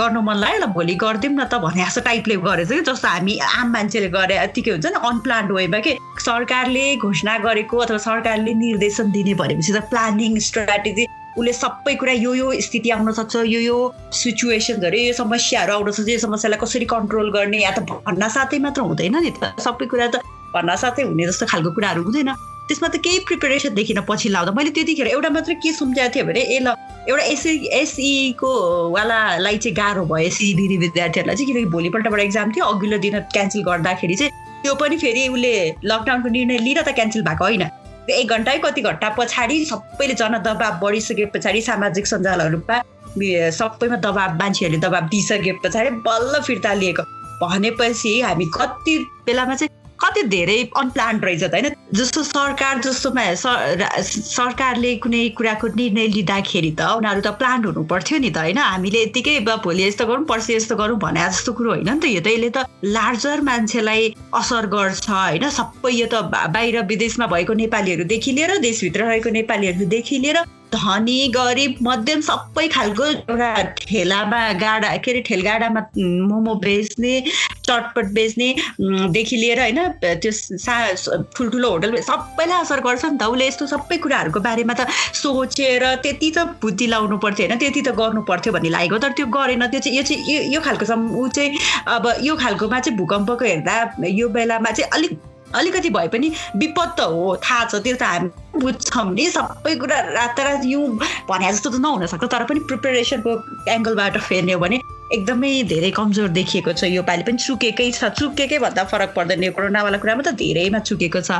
[0.00, 3.38] गर्नु मन लाग्यो ल भोलि गरिदिउँ न त भने जस्तो टाइपले गरेछ कि जस्तो हामी
[3.60, 5.92] आम मान्छेले गरे यतिकै हुन्छ नि अनप्लान्ड वेमा के
[6.24, 12.34] सरकारले घोषणा गरेको अथवा सरकारले निर्देशन दिने भनेपछि त प्लानिङ स्ट्राटेजी उसले सबै कुरा यो
[12.34, 13.76] यो स्थिति आउन सक्छ यो यो
[14.22, 18.80] सिचुएसन्सहरू यो समस्याहरू आउन सक्छ यो समस्यालाई कसरी कन्ट्रोल गर्ने या त भन्न साथै मात्र
[18.90, 22.32] हुँदैन नि त। सबै कुरा त भन्न साथै हुने जस्तो खालको कुराहरू हुँदैन।
[22.66, 26.40] त्यसमा त केही प्रिपेरेसन देखिन पछि लाउँदा मैले त्यतिखेर एउटा मात्र के सम्झाएको थिएँ भने
[26.40, 26.74] ए ल
[27.06, 28.50] एउटा एसई एसईको
[28.90, 34.16] वालालाई चाहिँ गाह्रो भयो एसई विद्यार्थीहरूलाई चाहिँ किनकि भोलिपल्टबाट एक्जाम थियो अघिल्लो दिन क्यान्सल गर्दाखेरि
[34.18, 37.64] चाहिँ त्यो पनि फेरि उसले लकडाउनको निर्णय लिएर त क्यान्सल भएको होइन।
[38.10, 42.76] एक घन्टै कति घन्टा पछाडि सबैले जनदबाब बढिसके पछाडि सामाजिक सञ्जालहरूमा
[43.50, 47.02] सबैमा दबाब मान्छेहरूले दबाब दिइसके पछाडि बल्ल फिर्ता लिएको।
[47.40, 51.74] भनेपछि हामी कति बेलामा चाहिँ कति धेरै अनप्लान्ड रहेछ त होइन?
[51.94, 53.24] जस्तो सरकार जस्तोमा
[54.02, 58.58] सरकारले कुनै कुराको निर्णय लिँदाखेरि त उनीहरू त प्लान हुनु पर्थ्यो नि त होइन?
[58.58, 62.20] हामीले यत्तिकै भोलि यस्तो गरौँ पर्सि यस्तो गरौँ भने जस्तो कुरो होइन नि त यो
[62.20, 64.02] त। यसले त लार्जर मान्छेलाई
[64.34, 65.48] असर गर्छ होइन?
[65.50, 66.14] सबै यो त
[66.52, 70.38] बाहिर विदेशमा भएको नेपालीहरूदेखि लिएर देशभित्र रहेको नेपालीहरूदेखि लिएर
[70.72, 73.50] धनी गरिब मध्यम सबै खालको एउटा
[73.80, 75.80] ठेलामा गाडा के अरे ठेलगाडामा
[76.28, 77.12] मोमो बेच्ने
[77.66, 79.78] चटपट बेच्नेदेखि लिएर होइन
[80.16, 80.74] त्यो सा
[81.36, 86.30] ठुल्ठुलो होटल सबैलाई असर गर्छ नि त उसले यस्तो सबै कुराहरूको बारेमा त सोचेर त्यति
[86.30, 89.80] त बुद्धि लाउनु पर्थ्यो होइन त्यति त गर्नु पर्थ्यो भन्ने लागेको तर त्यो गरेन त्यो
[89.80, 93.80] चाहिँ यो चाहिँ यो खालको ऊ चाहिँ अब यो खालकोमा चाहिँ भूकम्पको हेर्दा
[94.14, 95.18] यो बेलामा चाहिँ अलिक
[95.54, 98.28] अलिकति भए पनि विपद त हो थाहा छ त्यो त हामी
[98.60, 100.88] बुझ्छौँ नि सबै कुरा रातारात यौँ
[101.30, 103.30] भने जस्तो त नहुन सक्छ तर पनि प्रिपेरेसनको
[103.70, 104.80] एङ्गलबाट फेर्ने हो भने
[105.14, 109.52] एकदमै धेरै कमजोर देखिएको छ। यो पालि पनि चुकेकै छ चुकेकै भन्दा फरक पर्दैन। यो
[109.54, 111.30] कोरोनावाला कुरामा त धेरैमा चुकेको छ।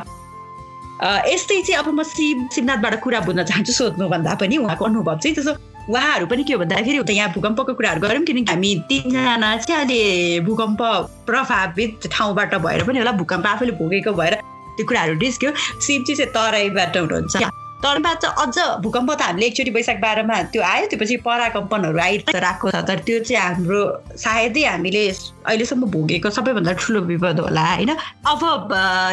[1.02, 5.52] यस्तै चाहिँ अब म शिव शिवनाथबाट कुरा बुझ्न चाहन्छु सोध्नुभन्दा पनि उहाँको अनुभव चाहिँ त्यसो
[5.88, 10.83] उहाँहरू पनि के हो भन्दाखेरि यहाँ भूकम्पको कुराहरू गऱ्यौँ किनकि हामी तिनजना चाहिँ अहिले भूकम्प
[11.27, 14.35] प्रभावित ठाउँबाट भएर पनि होला भूकम्प आफैले भोगेको भएर
[14.77, 19.98] त्यो कुराहरू निस्क्यो शिवजी चाहिँ तराईबाट हुनुहुन्छ तरमा चाहिँ अझ भूकम्प त हामीले एकचोटि वैशाख
[20.00, 23.80] बाह्रमा त्यो आयो त्यो पछि पराकम्पनहरू आइरहेको छ। तर त्यो चाहिँ हाम्रो
[24.16, 25.02] सायदै हामीले
[25.46, 27.92] अहिलेसम्म भोगेको सबैभन्दा ठुलो विपद होला होइन?
[28.26, 28.42] अब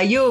[0.08, 0.24] यो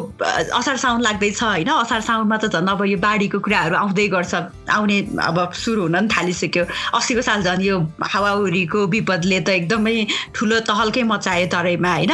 [0.58, 1.68] असार साउन लाग्दैछ होइन?
[1.68, 4.34] असार साउनमा त झन् अब यो बाढीको कुराहरू आउँदै गर्छ।
[4.72, 6.64] आउने अब सुरु हुन पनि थालिसक्यो।
[6.96, 9.96] अस्तिको साल झन् यो हावाहुरीको विपदले त एकदमै
[10.34, 12.12] ठुलो तहल्कै मचायो तराईमा होइन?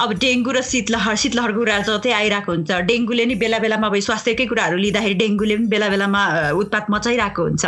[0.00, 4.46] अब डेङ्गु र शीतलहर शीतलहरको कुराहरू जतै आइरहेको हुन्छ। डेङ्गुले नि बेला बेलामा अब स्वास्थ्यकै
[4.52, 6.22] कुराहरू लिँदाखेरि डेङ्गुले पनि बेला बेलामा
[6.56, 7.64] उत्पात मचाइरहेको हुन्छ।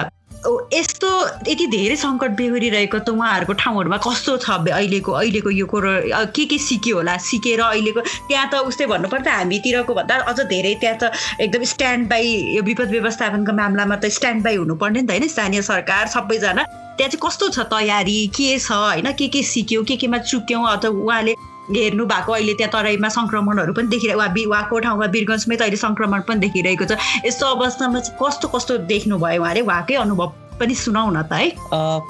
[0.75, 1.09] यस्तो
[1.49, 5.93] यति धेरै सङ्कट बेहोरिरहेको त उहाँहरूको ठाउँहरूमा कस्तो छ अहिलेको अहिलेको यो कुरो
[6.33, 7.17] के के सिक्यो होला?
[7.29, 11.13] सिकेर अहिलेको त्यहाँ त उस्तै भन्नुपर्दा हामीतिरको भन्दा अझ धेरै त्यहाँ त
[11.45, 15.29] एकदम स्ट्यान्ड बाई यो विपद व्यवस्थापनको मामलामा त स्ट्यान्ड बाई हुनुपर्ने नि त होइन?
[15.37, 16.63] स्थानीय सरकार सबैजना
[16.97, 18.19] त्यहाँ चाहिँ कस्तो छ तयारी?
[18.35, 18.73] के छ?
[18.73, 19.13] होइन?
[19.13, 19.83] के के सिक्यो?
[19.85, 20.67] के केमा चुक्यौँ?
[20.75, 21.35] अथवा उहाँले
[21.77, 26.21] हेर्नु भएको अहिले त्यहाँ तराईमा सङ्क्रमणहरू पनि देखिरहेको वा उहाँको ठाउँमा वीरगन्जमै त अहिले सङ्क्रमण
[26.29, 29.61] पनि देखिरहेको छ। यस्तो अवस्थामा चाहिँ कस्तो कस्तो देख्नुभयो उहाँले?
[29.63, 30.29] उहाँकै अनुभव
[30.61, 31.47] पनि सुनाउ न त है।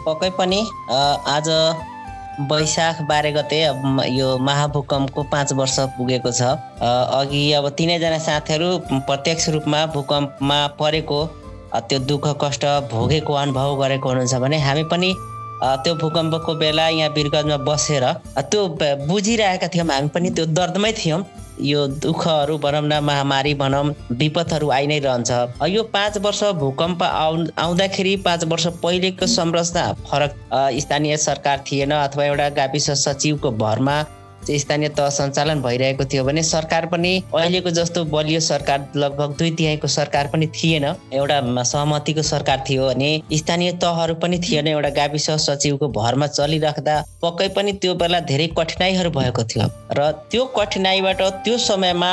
[0.07, 0.61] पक्कै पनि
[1.37, 1.49] आज
[2.51, 3.61] वैशाख बाह्र गते
[4.17, 6.43] यो महाभूकम्पको पाँच वर्ष पुगेको छ।
[6.83, 8.69] अघि अब तिनैजना साथीहरू
[9.07, 11.21] प्रत्यक्ष रूपमा भूकम्पमा परेको
[11.89, 15.13] त्यो दुःख कष्ट भोगेको अनुभव गरेको हुनुहुन्छ भने हामी पनि
[15.63, 18.05] त्यो भूकम्पको बेला यहाँ वीरगन्जमा बसेर
[18.41, 18.67] त्यो
[19.07, 21.23] बुझिरहेका थियौँ हामी पनि त्यो दर्दमै थियौँ।
[21.61, 25.31] यो दुःखहरू भनौँ न महामारी भनौँ विपदहरू आइ नै रहन्छ।
[25.69, 30.35] यो पाँच वर्ष भूकम्प आउ आउँदाखेरि पाँच वर्ष पहिलेको संरचना फरक
[30.83, 33.97] स्थानीय सरकार थिएन अथवा एउटा गाविस सचिवको भरमा
[34.51, 39.89] स्थानीय तह सञ्चालन भइरहेको थियो भने सरकार पनि अहिलेको जस्तो बलियो सरकार लगभग दुई तिहाईको
[39.89, 45.89] सरकार पनि थिएन। एउटा सहमतिको सरकार थियो भने स्थानीय तहहरू पनि थिएन। एउटा गाविस सचिवको
[45.93, 49.67] भरमा चलिराख्दा पक्कै पनि त्यो बेला धेरै कठिनाइहरू भएको थियो।
[49.99, 52.11] र त्यो कठिनाइबाट त्यो समयमा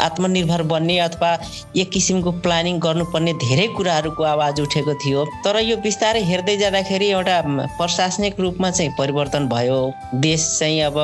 [0.00, 1.30] आत्मनिर्भर बन्ने अथवा
[1.76, 7.40] एक किसिमको प्लानिङ गर्नुपर्ने धेरै कुराहरूको आवाज उठेको थियो। तर यो बिस्तारै हेर्दै जाँदाखेरि एउटा
[7.78, 9.80] प्रशासनिक रूपमा चाहिँ परिवर्तन भयो।
[10.20, 10.98] देश चाहिँ अब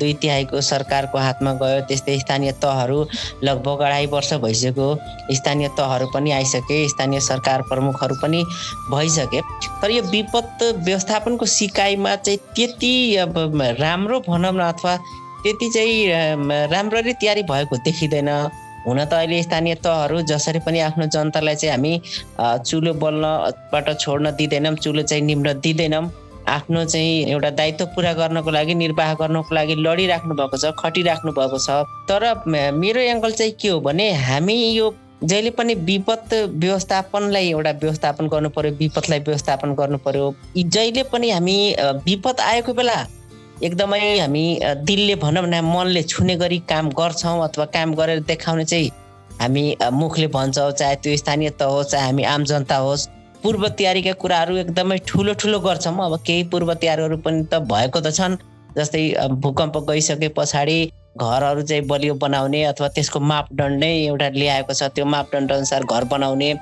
[0.00, 2.98] दुई तिहाईको सरकारको हातमा गयो त्यस्तै स्थानीय तहहरू
[3.44, 4.88] लगभग अढाई वर्ष भइसक्यो।
[5.32, 8.44] स्थानीय तहहरू पनि आइसके स्थानीय सरकार प्रमुखहरू पनि
[8.90, 9.40] भइसके।
[9.82, 12.94] तर यो विपद व्यवस्थापनको सिकाइमा चाहिँ त्यति
[13.26, 13.38] अब
[13.80, 14.96] राम्रो भनौँ न अथवा
[15.42, 18.28] त्यति चाहिँ राम्ररी तयारी भएको देखिँदैन।
[18.80, 21.92] हुन त अहिले स्थानीय तहहरू जसरी पनि आफ्नो जनतालाई चाहिँ हामी
[22.64, 26.04] चुलो बल्नबाट छोड्न दिँदैनौँ चुलो चाहिँ निम्न दिँदैनौँ।
[26.48, 31.58] आफ्नो चाहिँ एउटा दायित्व पुरा गर्नको लागि निर्वाह गर्नको लागि लडिराख्नु भएको छ खटिराख्नु भएको
[31.58, 32.22] छ। तर
[32.74, 38.48] मेरो एङ्गल चाहिँ के हो भने हामी यो जहिले पनि विपद व्यवस्थापनलाई एउटा व्यवस्थापन गर्नु
[38.50, 41.56] पर्यो विपदलाई व्यवस्थापन गर्नु पर्यो जहिले पनि हामी
[42.06, 42.98] विपद आएको बेला
[43.62, 44.44] एकदमै हामी
[44.88, 48.90] दिलले भनौँ न मनले छुने गरी काम गर्छौँ अथवा काम गरेर देखाउने चाहिँ
[49.40, 53.08] हामी मुखले भन्छौँ चाहे त्यो स्थानीय तह होस् चाहे हामी आम जनता होस्।
[53.42, 58.12] पूर्व तयारीका कुराहरू एकदमै ठुलो ठुलो गर्छौँ। अब केही पूर्व तयारीहरू पनि त भएको त
[58.12, 58.36] छन्
[58.76, 59.02] जस्तै
[59.42, 60.78] भूकम्प गइसके पछाडि
[61.18, 66.04] घरहरू चाहिँ बलियो बनाउने अथवा त्यसको मापदण्ड नै एउटा ल्याएको छ त्यो मापदण्ड अनुसार घर
[66.12, 66.52] बनाउने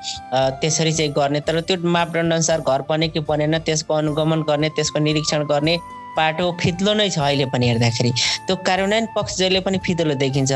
[0.62, 4.98] त्यसरी चाहिँ गर्ने। तर त्यो मापदण्ड अनुसार घर बने कि बनेन त्यसको अनुगमन गर्ने त्यसको
[5.04, 5.76] निरीक्षण गर्ने
[6.16, 8.10] पाटो फित्लो नै छ अहिले पनि हेर्दाखेरि।
[8.46, 10.52] त्यो कार्यान्वयन पक्ष जहिले पनि फितलो देखिन्छ।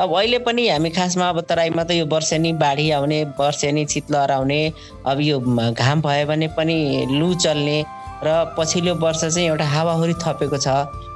[0.00, 4.58] अब अहिले पनि हामी खासमा अब तराईमा त यो वर्षेनी बाढी आउने वर्षेनी शीतलहर आउने
[5.06, 5.38] अब यो
[5.70, 7.78] घाम भयो भने पनि लु चल्ने
[8.26, 10.66] र पछिल्लो वर्ष चाहिँ एउटा हावाहुरी थपेको छ।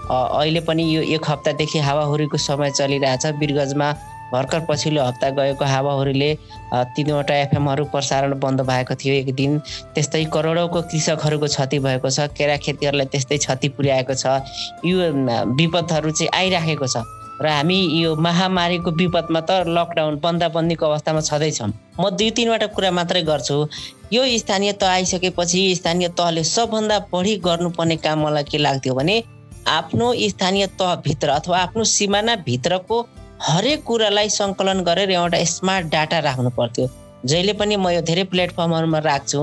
[0.07, 3.93] अहिले पनि यो एक हप्तादेखि हावाहुरीको समय चलिरहेछ। बिरगजमा
[4.33, 6.31] भर्खर पछिल्लो हप्ता गएको हावाहुरीले
[6.95, 9.59] तिनवटा एफएमहरू प्रसारण बन्द भएको थियो एक दिन।
[9.95, 14.39] त्यस्तै करोडौँको कृषकहरूको क्षति भएको छ। केरा खेतीहरूलाई त्यस्तै क्षति पुर्याएको छ।
[14.87, 15.13] यो
[15.59, 21.71] विपदहरू चाहिँ आइराखेको छ। र हामी यो महामारीको विपदमा त लकडाउन बन्दाबन्दीको अवस्थामा छँदैछौँ।
[22.01, 23.57] म दुई तिनवटा कुरा मात्रै गर्छु।
[24.13, 29.17] यो स्थानीय तह आइसकेपछि स्थानीय तहले सबभन्दा बढी गर्नुपर्ने काम मलाई के लाग्थ्यो भने
[29.69, 33.01] आफ्नो स्थानीय तहभित्र अथवा आफ्नो सिमानाभित्रको
[33.43, 36.89] हरेक कुरालाई सङ्कलन गरेर एउटा स्मार्ट डाटा राख्नु पर्थ्यो।
[37.25, 39.41] जहिले पनि म यो धेरै प्लेटफर्महरूमा राख्छु।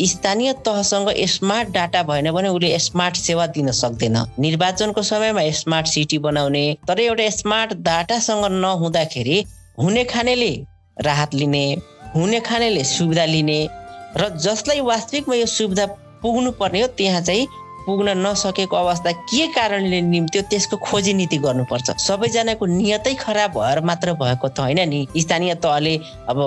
[0.00, 6.18] स्थानीय तहसँग स्मार्ट डाटा भएन भने उसले स्मार्ट सेवा दिन सक्दैन। निर्वाचनको समयमा स्मार्ट सिटी
[6.18, 9.44] बनाउने तर एउटा स्मार्ट डाटासँग नहुँदाखेरि
[9.82, 10.50] हुने खानेले
[11.04, 11.64] राहत लिने
[12.14, 13.60] हुने खानेले सुविधा लिने
[14.16, 15.86] र जसलाई वास्तविकमा यो सुविधा
[16.22, 17.46] पुग्नु पर्ने हो त्यहाँ चाहिँ
[17.88, 24.12] पुग्न नसकेको अवस्था के कारणले निम्त्यो त्यसको खोजी नीति गर्नुपर्छ। सबैजनाको नियतै खराब भएर मात्र
[24.20, 25.94] भएको त होइन नि। स्थानीय तहले
[26.28, 26.38] अब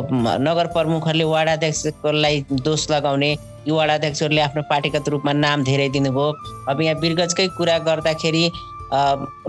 [0.46, 3.32] नगर प्रमुखहरूले वाडाध्यक्षलाई दोष लगाउने
[3.68, 6.30] यो वाडाध्यक्षहरूले आफ्नो पार्टीगत रूपमा नाम धेरै दिनुभयो।
[6.70, 8.46] अब यहाँ बिरगजकै कुरा गर्दाखेरि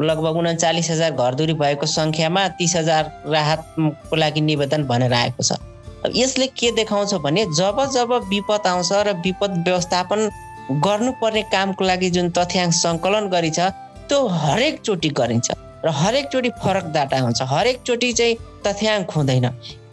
[0.00, 5.60] लगभग उन्चालिस हजार घरधुरी भएको सङ्ख्यामा तिस हजार राहतको लागि निवेदन भनेर आएको छ।
[6.16, 10.20] यसले के देखाउँछ भने जब जब विपद आउँछ र विपद व्यवस्थापन
[10.70, 13.60] गर्नुपर्ने कामको लागि जुन तथ्याङ्क सङ्कलन गरिन्छ
[14.08, 15.50] त्यो हरेकचोटि गरिन्छ
[15.84, 18.36] र हरेकचोटि फरक डाटा हुन्छ। हरेकचोटि चाहिँ
[18.66, 19.46] तथ्याङ्क हुँदैन।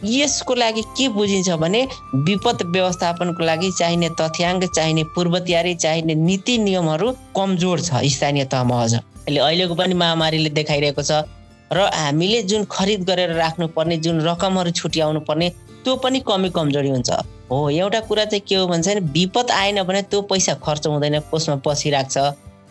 [0.06, 1.82] यसको लागि के बुझिन्छ भने
[2.28, 8.84] विपद व्यवस्थापनको लागि चाहिने तथ्याङ्क चाहिने पूर्व तयारी चाहिने नीति नियमहरू कमजोर छ स्थानीय तहमा
[8.84, 11.26] अझ। अहिले अहिलेको पनि महामारीले देखाइरहेको छ
[11.74, 15.50] र हामीले जुन खरिद गरेर राख्नुपर्ने जुन रकमहरू छुट्याउनु पर्ने
[15.84, 17.10] त्यो पनि कमी कमजोरी हुन्छ।
[17.52, 21.20] हो एउटा कुरा चाहिँ के हो भन्छ भने विपद आएन भने त्यो पैसा खर्च हुँदैन
[21.32, 22.18] कोषमा पसिरहेको छ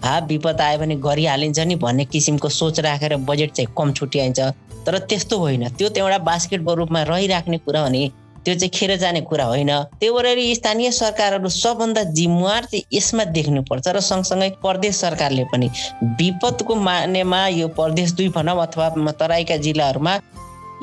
[0.05, 4.41] हा विपद आयो भने गरिहालिन्छ नि भन्ने किसिमको सोच राखेर बजेट चाहिँ कम छुट्याइन्छ।
[4.87, 8.03] तर त्यस्तो होइन। त्यो त एउटा बास्केटको रूपमा रहिराख्ने कुरा हो नि।
[8.45, 13.89] त्यो चाहिँ खेर जाने कुरा होइन। त्यही भएर स्थानीय सरकारहरू सबभन्दा जिम्मेवार चाहिँ यसमा देख्नुपर्छ
[13.89, 15.68] र सँगसँगै प्रदेश सरकारले पनि
[16.14, 20.14] विपदको मानेमा यो प्रदेश दुई भनौँ अथवा तराईका जिल्लाहरूमा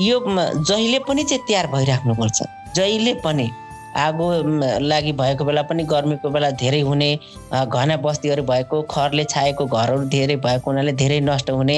[0.01, 0.19] यो
[0.61, 2.43] जहिले पनि चाहिँ तयार भइराख्नुपर्छ।
[2.75, 3.47] जहिले पनि।
[3.95, 4.27] आगो
[4.79, 7.09] लागि भएको बेला पनि गर्मीको बेला धेरै हुने
[7.53, 11.77] घना बस्तीहरू भएको खरले छाएको घरहरू धेरै भएको हुनाले धेरै नष्ट हुने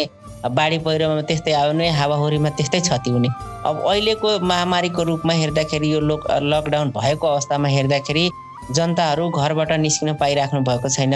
[0.49, 3.29] बाढी पहिरोमा त्यस्तै आयो भने हावाहुरीमा त्यस्तै क्षति हुने।
[3.65, 8.29] अब अहिलेको महामारीको रूपमा हेर्दाखेरि यो लोक लकडाउन भएको अवस्थामा हेर्दाखेरि
[8.75, 11.15] जनताहरू घरबाट निस्किन पाइराख्नु भएको छैन।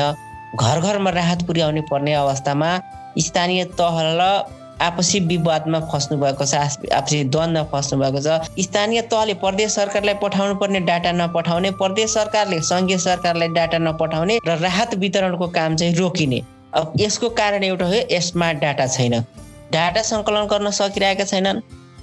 [0.56, 2.70] घर घरमा राहत पुर्याउनु पर्ने अवस्थामा
[3.20, 3.96] स्थानीय तह
[4.82, 6.56] आपसी विवादमा फस्नु भएको छ
[7.00, 12.62] आपसी द्वन्द्व फस्नु भएको छ। स्थानीय तहले प्रदेश सरकारलाई पठाउनु पर्ने डाटा नपठाउने प्रदेश सरकारले
[12.70, 16.42] सङ्घीय सरकारलाई डाटा नपठाउने र राहत वितरणको काम चाहिँ रोकिने।
[16.74, 19.14] अब यसको कारण एउटा हो स्मार्ट डाटा छैन।
[19.72, 21.60] डाटा सङ्कलन गर्न सकिरहेका छैनन्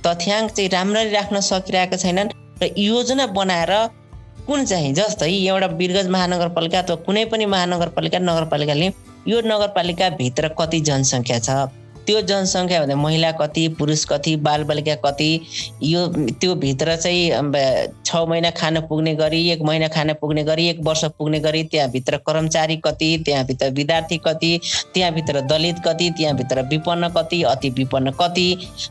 [0.07, 2.29] तथ्याङ्क चाहिँ राम्ररी राख्न सकिरहेका छैनन्
[2.63, 3.73] र योजना बनाएर
[4.47, 8.87] कुन चाहिँ जस्तै एउटा बिरगज महानगरपालिका अथवा कुनै पनि महानगरपालिका नगरपालिकाले
[9.29, 11.49] यो नगरपालिकाभित्र कति जनसङ्ख्या छ?
[12.09, 15.31] त्यो जनसङ्ख्या भन्दा महिला कति पुरुष कति बालबालिका कति
[15.85, 16.07] यो
[16.41, 17.53] त्यो भित्र चाहिँ
[18.03, 22.17] छ महिना खान पुग्ने गरी एक महिना खान पुग्ने गरी एक वर्ष पुग्ने गरी त्यहाँभित्र
[22.27, 24.53] कर्मचारी कति त्यहाँभित्र विद्यार्थी कति
[24.95, 28.49] त्यहाँभित्र दलित कति त्यहाँभित्र विपन्न कति अति विपन्न कति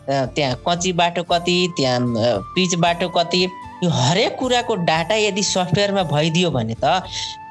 [0.09, 1.99] त्यहाँ कच्ची बाटो कति त्यहाँ
[2.53, 3.47] पिच बाटो कति
[3.83, 7.01] यो हरेक कुराको डाटा यदि सफ्टवेयरमा भइदियो भने त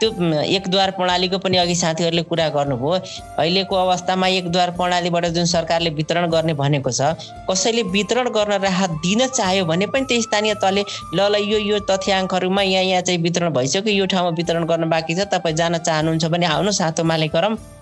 [0.00, 0.08] त्यो
[0.42, 2.92] एकद्वार प्रणालीको पनि अघि साथीहरूले कुरा गर्नुभयो।
[3.38, 7.14] अहिलेको अवस्थामा एकद्वार प्रणालीबाट जुन सरकारले वितरण गर्ने भनेको छ
[7.50, 10.82] कसैले वितरण गर्न राहत दिन चाह्यो भने पनि त्यो स्थानीय तहले
[11.14, 15.14] ल ल यो यो तथ्याङ्कहरूमा यहाँ यहाँ चाहिँ वितरण भइसक्यो यो ठाउँमा वितरण गर्न बाँकी
[15.14, 17.30] छ तपाईँ जान चाहनुहुन्छ भने आउनुहोस् हातो माले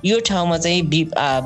[0.04, 0.80] यो ठाउँमा चाहिँ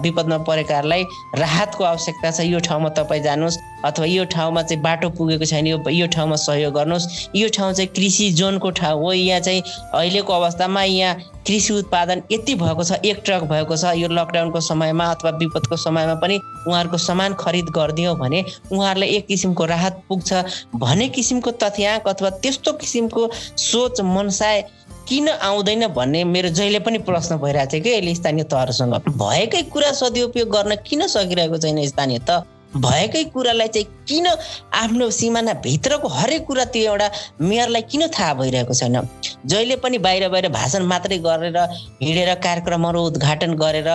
[0.03, 1.03] विपदमा परेकाहरूलाई
[1.39, 5.79] राहतको आवश्यकता छ। यो ठाउँमा तपाईँ जानुहोस् अथवा यो ठाउँमा चाहिँ बाटो पुगेको छैन यो
[5.89, 9.63] यो ठाउँमा सहयोग गर्नुहोस्। यो ठाउँ चाहिँ कृषि जोनको ठाउँ हो। यहाँ चाहिँ
[9.95, 11.15] अहिलेको अवस्थामा यहाँ
[11.47, 16.15] कृषि उत्पादन यति भएको छ एक ट्रक भएको छ। यो लकडाउनको समयमा अथवा विपदको समयमा
[16.21, 20.33] पनि उहाँहरूको सामान खरिद गरिदियो भने उहाँहरूलाई एक किसिमको राहत पुग्छ।
[20.77, 24.61] भन्ने किसिमको तथ्याङ्क अथवा त्यस्तो किसिमको सोच मनसाय
[25.09, 29.93] किन आउँदैन भन्ने मेरो जहिले पनि प्रश्न भइरहेको छ कि अहिले स्थानीय तहहरूसँग। भएकै कुरा
[29.93, 32.45] सदुपयोग गर्न किन सकिरहेको छैन स्थानीय त
[32.77, 34.27] भएकै कुरालाई चाहिँ किन
[34.75, 37.11] आफ्नो सिमानाभित्रको हरेक कुरा त्यो एउटा
[37.41, 39.01] मेयरलाई किन थाहा भइरहेको छैन?
[39.47, 41.59] जहिले पनि बाहिर बाहिर भाषण मात्रै गरेर
[42.03, 43.89] हिँडेर कार्यक्रमहरू उद्घाटन गरेर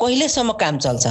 [0.00, 1.06] कहिलेसम्म काम चल्छ?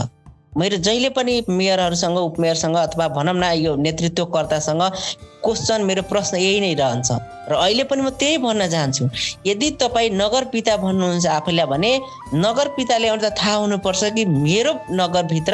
[0.57, 4.81] मेरो जहिले पनि मेयरहरूसँग उपमेयरसँग अथवा भनौँ न यो नेतृत्वकर्तासँग
[5.43, 7.09] क्वेसन मेरो प्रश्न यही नै रहन्छ।
[7.49, 9.09] र अहिले पनि म त्यही भन्न चाहन्छु।
[9.45, 11.91] यदि तपाईँ नगर पिता भन्नुहुन्छ आफूलाई भने
[12.45, 15.53] नगर पिताले एउटा थाहा हुनुपर्छ कि मेरो नगरभित्र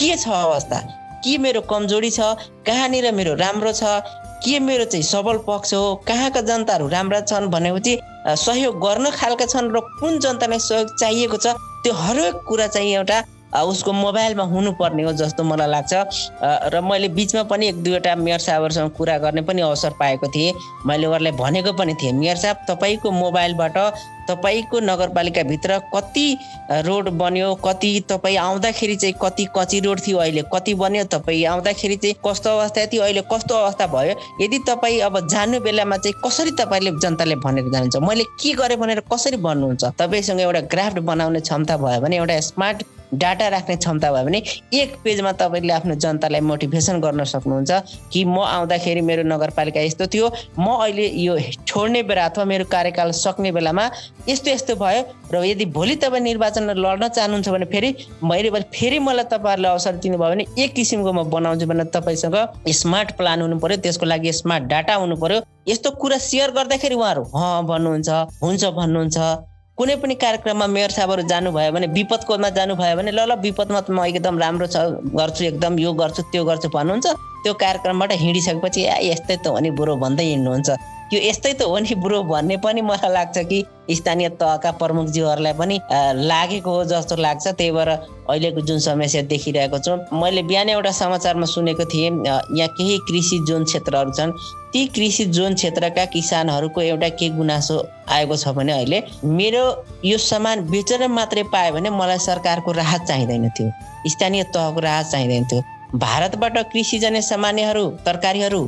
[0.00, 0.76] के छ अवस्था?
[1.24, 2.20] के मेरो कमजोरी छ?
[2.66, 3.84] कहाँनिर मेरो राम्रो छ?
[4.44, 5.94] के मेरो चाहिँ सबल पक्ष हो?
[6.08, 11.52] कहाँका जनताहरू राम्रा छन् भनेपछि सहयोग गर्न खालका छन् र कुन जनतालाई सहयोग चाहिएको छ?
[11.84, 13.18] त्यो हरेक कुरा चाहिँ एउटा
[13.60, 15.92] उसको मोबाइलमा हुनुपर्ने हो जस्तो मलाई लाग्छ।
[16.72, 20.54] र मैले बिचमा पनि एक दुईवटा मेयर साहबहरूसँग कुरा गर्ने पनि अवसर पाएको थिएँ।
[20.86, 23.76] मैले उहाँलाई भनेको पनि थिएँ मेयर साहब तपाईँको मोबाइलबाट
[24.28, 26.26] तपाईँको नगरपालिकाभित्र कति
[26.86, 31.96] रोड बन्यो कति तपाईँ आउँदाखेरि चाहिँ कति कच्ची रोड थियो अहिले कति बन्यो तपाईँ आउँदाखेरि
[31.96, 36.50] चाहिँ कस्तो अवस्था थियो अहिले कस्तो अवस्था भयो यदि तपाईँ अब जानु बेलामा चाहिँ कसरी
[36.60, 39.84] तपाईँले जनताले भनेर जानुहुन्छ मैले के गरेँ भनेर कसरी भन्नुहुन्छ?
[39.98, 42.82] तपाईँसँग एउटा ग्राफ्ट बनाउने क्षमता भयो भने एउटा स्मार्ट
[43.14, 44.42] डाटा राख्ने क्षमता भयो भने
[44.74, 47.70] एक पेजमा तपाईँले आफ्नो जनतालाई मोटिभेसन गर्न सक्नुहुन्छ
[48.12, 53.10] कि म आउँदाखेरि मेरो नगरपालिका यस्तो थियो म अहिले यो छोड्ने बेला अथवा मेरो कार्यकाल
[53.10, 53.88] सक्ने बेलामा
[54.28, 55.02] यस्तो यस्तो भयो।
[55.32, 57.90] र यदि भोलि तपाईँ निर्वाचन लड्न चाहनुहुन्छ भने फेरि
[58.22, 62.36] मैले फेरि मलाई तपाईँहरूले अवसर दिनुभयो भने एक किसिमको म बनाउँछु भने तपाईँसँग
[62.80, 67.22] स्मार्ट प्लान हुनु पर्यो। त्यसको लागि स्मार्ट डाटा हुनु पर्यो। यस्तो कुरा सेयर गर्दाखेरि उहाँहरू
[67.34, 68.08] ह भन्नुहुन्छ
[68.42, 69.18] हुन्छ भन्नुहुन्छ।
[69.78, 74.04] कुनै पनि कार्यक्रममा मेयर साहबहरू जानुभयो भने विपदकोमा जानुभयो भने ल ल विपदमा त म
[74.04, 74.76] एकदम राम्रो छ
[75.16, 77.06] गर्छु एकदम यो गर्छु त्यो गर्छु भन्नुहुन्छ।
[77.42, 81.94] त्यो कार्यक्रमबाट हिँडिसकेपछि यस्तै त हो नि बुढो भन्दै हिँड्नुहुन्छ। यो यस्तै त हो नि
[82.02, 83.58] बुढो भन्ने पनि मलाई लाग्छ कि
[83.90, 85.76] स्थानीय तहका प्रमुखज्यूहरूलाई पनि
[86.30, 91.46] लागेको हो जस्तो लाग्छ। त्यही भएर अहिलेको जुन समस्या देखिरहेको छु मैले बिहान एउटा समाचारमा
[91.50, 94.32] सुनेको थिएँ यहाँ केही कृषि जोन क्षेत्रहरू छन्।
[94.72, 99.64] ती कृषि जोन क्षेत्रका किसानहरूको एउटा के गुनासो आएको छ भने अहिले मेरो
[100.04, 103.70] यो सामान बेचेर मात्रै पायो भने मलाई सरकारको राहत चाहिँदैन थियो।
[104.08, 105.62] स्थानीय तहको राहत चाहिँदैन थियो।
[105.98, 108.62] भारतबाट कृषि जाने सामान्यहरू तरकारीहरू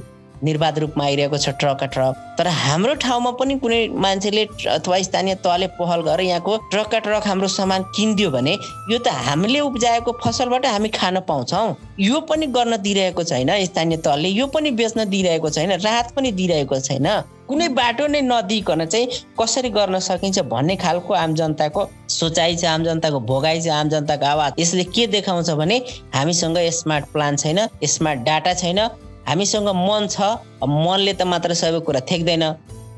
[0.44, 5.66] निर्वाध रूपमा आइरहेको छ ट्रकका ट्रक। तर हाम्रो ठाउँमा पनि कुनै मान्छेले अथवा स्थानीय तहले
[5.78, 8.54] पहल गरेर यहाँको ट्रकका ट्रक हाम्रो सामान किनिदियो भने
[8.90, 14.28] यो त हामीले उब्जाएको फसलबाट हामी खान पाउँछौँ। यो पनि गर्न दिइरहेको छैन स्थानीय तहले
[14.30, 17.08] यो पनि बेच्न दिइरहेको छैन राहत पनि दिइरहेको छैन।
[17.48, 19.06] कुनै बाटो नै नदिइकन चाहिँ
[19.40, 24.26] कसरी गर्न सकिन्छ भन्ने खालको आम जनताको सोचाइ छ आम जनताको भोगाइ छ आम जनताको
[24.26, 25.76] आवाज। यसले के देखाउँछ भने
[26.14, 28.80] हामीसँग स्मार्ट प्लान छैन स्मार्ट डाटा छैन
[29.28, 30.20] हामीसँग मन छ
[30.62, 32.42] मनले त मात्र सबै कुरा थ्याक्दैन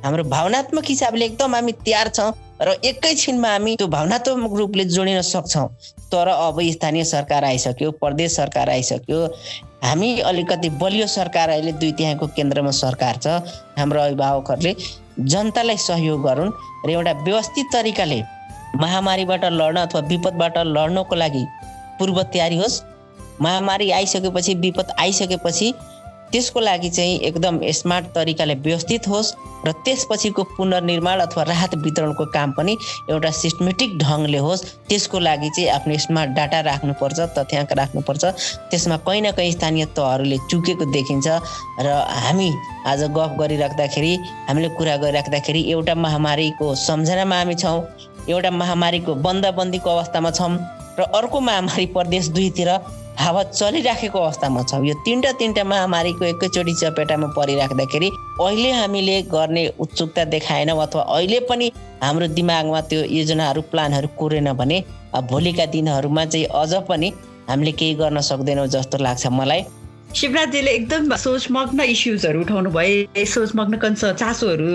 [0.05, 5.69] हाम्रो भावनात्मक हिसाबले एकदम हामी तयार छौँ र एकैछिनमा हामी त्यो भावनात्मक रूपले जोडिन सक्छौँ।
[6.13, 9.21] तर अब स्थानीय सरकार आइसक्यो प्रदेश सरकार आइसक्यो
[9.85, 13.27] हामी अलिकति बलियो सरकार अहिले दुई तिहाईको केन्द्रमा सरकार छ।
[13.79, 14.75] हाम्रो अभिभावकहरूले
[15.33, 16.53] जनतालाई सहयोग गरून्
[16.87, 18.23] र एउटा व्यवस्थित तरिकाले
[18.77, 21.45] महामारीबाट लड्न अथवा विपदबाट लड्नको लागि
[21.99, 22.83] पूर्व तयारी होस्।
[23.41, 25.73] महामारी आइसकेपछि विपद आइसकेपछि
[26.35, 29.29] त्यसको लागि चाहिँ एकदम स्मार्ट तरिकाले व्यवस्थित होस्
[29.67, 32.77] र त्यसपछिको पुनर्निर्माण अथवा राहत वितरणको काम पनि
[33.11, 38.25] एउटा सिस्टमेटिक ढङ्गले होस्। त्यसको लागि चाहिँ आफ्नो स्मार्ट डाटा राख्नुपर्छ तथ्याङ्क राख्नुपर्छ।
[38.71, 41.27] त्यसमा कहीँ न कहीँ स्थानीय तहहरूले चुकेको देखिन्छ
[41.81, 41.87] र
[42.27, 42.51] हामी
[42.91, 44.13] आज गफ गरिराख्दाखेरि
[44.49, 47.79] हामीले कुरा गरिराख्दाखेरि एउटा महामारीको सम्झनामा हामी छौँ
[48.29, 50.53] एउटा महामारीको बन्दाबन्दीको अवस्थामा छौँ
[50.99, 52.71] र अर्को महामारी प्रदेश दुईतिर
[53.19, 58.09] हावा चलिराखेको अवस्थामा छौँ। यो तिनवटा तिनवटा महामारीको एकैचोटि चपेटामा परिराख्दाखेरि
[58.41, 61.71] अहिले हामीले गर्ने उत्सुकता देखाएनौँ अथवा अहिले पनि
[62.03, 64.83] हाम्रो दिमागमा त्यो योजनाहरू प्लानहरू कोरेन भने
[65.31, 67.13] भोलिका दिनहरूमा चाहिँ अझ पनि
[67.49, 69.65] हामीले केही गर्न सक्दैनौँ जस्तो लाग्छ मलाई।
[70.15, 74.67] शिवराजजीले एकदम सोचमग्न इस्युजहरू उठाउनु भयो सोचमग्न कन्स चासोहरू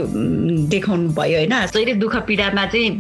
[0.68, 1.54] देखाउनु भयो होइन?
[1.72, 2.92] जहिले दुःख पीडामा चाहिँ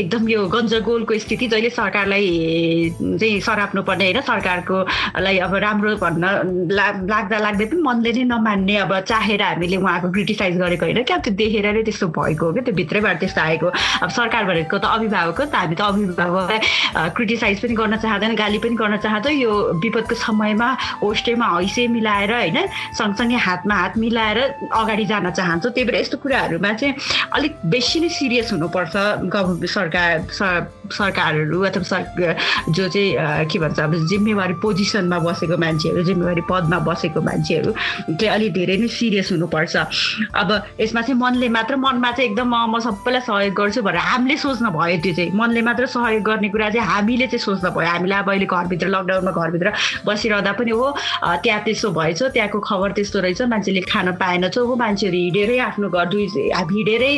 [0.00, 2.24] एकदम यो गन्जगोलको स्थिति जहिले सरकारलाई
[2.96, 4.20] चाहिँ सराप्नु पर्ने होइन?
[4.24, 4.76] सरकारको
[5.20, 6.24] लाई अब राम्रो भन्न
[6.72, 11.02] लाग्दा लाग्दै पनि मनले नै नमान्ने अब चाहेर हामीले उहाँको क्रिटिसाइज गरेको होइन?
[11.04, 12.62] क्या त्यो देखेर नै त्यस्तो भएको हो क्या?
[12.64, 13.68] त्यो भित्रैबाट त्यस्तो आएको
[14.00, 18.58] अब सरकार भनेको त अभिभावक हो त हामी त अभिभावकलाई क्रिटिसाइज पनि गर्न चाहँदैन गाली
[18.64, 19.52] पनि गर्न चाहँदैन। यो
[19.84, 20.68] विपदको समयमा
[21.04, 22.58] होस्टेमा हैसे चाहिँ मिलाएर होइन
[22.94, 24.38] सँगसँगै हातमा हात मिलाएर
[24.70, 26.94] अगाडि जान चाहन्छौँ। त्यही भएर यस्तो कुराहरूमा चाहिँ
[27.34, 28.94] अलिक बेसी नै सिरियस हुनुपर्छ
[29.26, 30.14] गभर्मेन्ट सरकार
[30.92, 32.02] सरकारहरू अथवा सर
[32.70, 38.52] जो चाहिँ के भन्छ अब जिम्मेवारी पोजिसनमा बसेको मान्छेहरू जिम्मेवारी पदमा बसेको मान्छेहरू चाहिँ अलिक
[38.52, 39.76] धेरै नै सिरियस हुनुपर्छ।
[40.36, 44.70] अब यसमा चाहिँ मनले मात्र मनमा चाहिँ एकदम म सबैलाई सहयोग गर्छु भनेर हामीले सोच्न
[44.70, 48.28] भयो त्यो चाहिँ। मनले मात्र सहयोग गर्ने कुरा चाहिँ हामीले चाहिँ सोच्न भयो। हामीलाई अब
[48.30, 49.72] अहिले घरभित्र लकडाउनमा घरभित्र
[50.06, 50.86] बसिरहँदा पनि हो
[51.42, 56.04] त्यहाँ त्यसो भएछ त्यहाँको खबर त्यस्तो रहेछ मान्छेले खान पाएनछ हो मान्छेहरू हिँडेरै आफ्नो घर
[56.12, 57.14] दुई हिँडेरै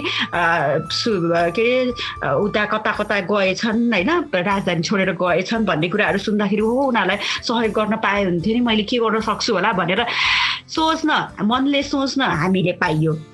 [1.59, 7.73] के उता कता कता गएछन् होइन राजधानी छोडेर गएछन् भन्ने कुराहरू सुन्दाखेरि हो उनीहरूलाई सहयोग
[7.75, 10.07] गर्न पाए हुन्थ्यो नि मैले के गर्न सक्छु होला भनेर
[10.71, 11.11] सोच्न
[11.51, 13.34] मनले सोच्न हामीले पाइयो।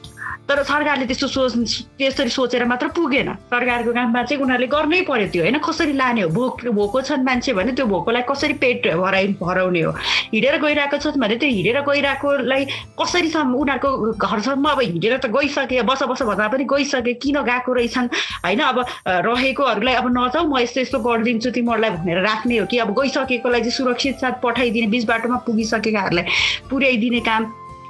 [0.51, 1.53] तर सरकारले त्यस्तो सोच
[1.99, 6.29] त्यसरी सोचेर मात्र पुगेन। सरकारको काममा चाहिँ उनीहरूले गर्नै पर्यो त्यो। होइन कसरी लाने हो?
[6.35, 9.93] भोक भोको छन् मान्छे भने त्यो भोकोलाई कसरी पेट भराइ भराउने हो?
[10.35, 12.65] हिँडेर गइरहेको छन् भने त्यो हिँडेर गइरहेकोलाई
[12.99, 18.11] कसरीसम्म उनीहरूको घरसम्म अब हिँडेर त गइसके बस बस भन्दा पनि गइसके किन गएको रहेछन्?
[18.43, 22.91] होइन अब रहेकोहरूलाई अब नजाऊ म यस्तो यस्तो गरिदिन्छु तिमीहरूलाई भनेर राख्ने हो कि अब
[22.99, 26.25] गइसकेकोलाई चाहिँ सुरक्षित साथ पठाइदिने बिच बाटोमा पुगिसकेकाहरूलाई
[26.67, 27.43] पुर्याइदिने काम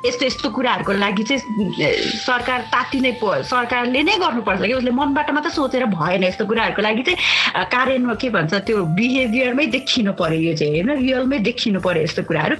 [0.06, 1.92] यस्तो यस्तो कुराहरूको लागि चाहिँ
[2.24, 3.12] सरकार तातिनै
[3.44, 8.28] सरकारले नै गर्नुपर्छ। कि उसले मनबाट मात्रै सोचेर भएन यस्तो कुराहरूको लागि चाहिँ कार्यान्वयन के
[8.32, 10.90] भन्छ त्यो बिहेभियरमै देखिनु पर्यो यो चाहिँ होइन?
[11.04, 12.56] रियलमै देखिनु पर्यो यस्तो कुराहरू।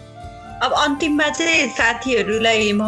[0.61, 2.85] अब अन्तिममा चाहिँ साथीहरूलाई म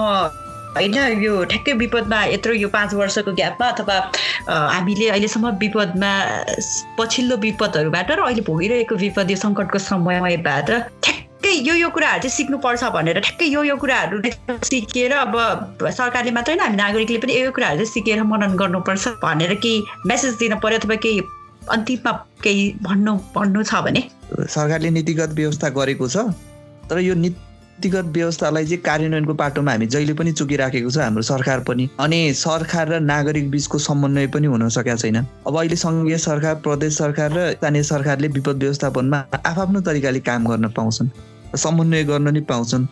[0.76, 3.96] होइन यो ठ्याक्कै विपदमा यत्रो यो पाँच वर्षको ग्यापमा अथवा
[4.76, 6.12] हामीले अहिलेसम्म विपदमा
[6.98, 12.30] पछिल्लो विपदहरूबाट र अहिले भोगिरहेको विपद यो सङ्कटको समयबाट ठ्याक्क ठ्याक्कै यो यो कुराहरू चाहिँ
[12.30, 14.16] सिक्नुपर्छ भनेर ठ्याक्कै यो यो कुराहरू
[14.62, 15.34] सिकेर अब
[15.90, 20.34] सरकारले मात्रै होइन हामी नागरिकले पनि यो कुराहरू चाहिँ सिकेर मनन गर्नुपर्छ भनेर केही मेसेज
[20.38, 21.20] दिन पर्यो अथवा केही
[21.74, 22.12] अन्तिममा
[22.44, 24.02] केही भन्नु भन्नु छ भने?
[24.54, 26.30] सरकारले नीतिगत व्यवस्था गरेको छ
[26.90, 31.88] तर यो नीतिगत व्यवस्थालाई चाहिँ कार्यान्वयनको पाटोमा हामी जहिले पनि चुकिराखेको छ हाम्रो सरकार पनि।
[31.98, 36.98] अनि सरकार र नागरिक बिचको समन्वय पनि हुन सकेका छैन। अब अहिले सङ्घीय सरकार प्रदेश
[36.98, 41.10] सरकार र स्थानीय सरकारले विपद व्यवस्थापनमा आफ्नो तरिकाले काम गर्न पाउँछन्।
[41.56, 42.86] समन्वय गर्न नि पाउँछन्।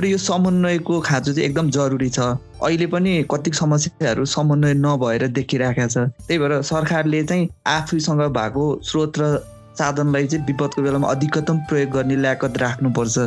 [0.00, 2.20] र यो समन्वयको खाँचो चाहिँ एकदम जरुरी छ।
[2.64, 9.18] अहिले पनि कति समस्याहरू समन्वय नभएर देखिरहेका छ। त्यही भएर सरकारले चाहिँ आफूसँग भएको स्रोत
[9.18, 9.24] र
[9.78, 13.18] साधनलाई चाहिँ विपदको बेलामा अधिकतम प्रयोग गर्ने ल्याकत राख्नुपर्छ।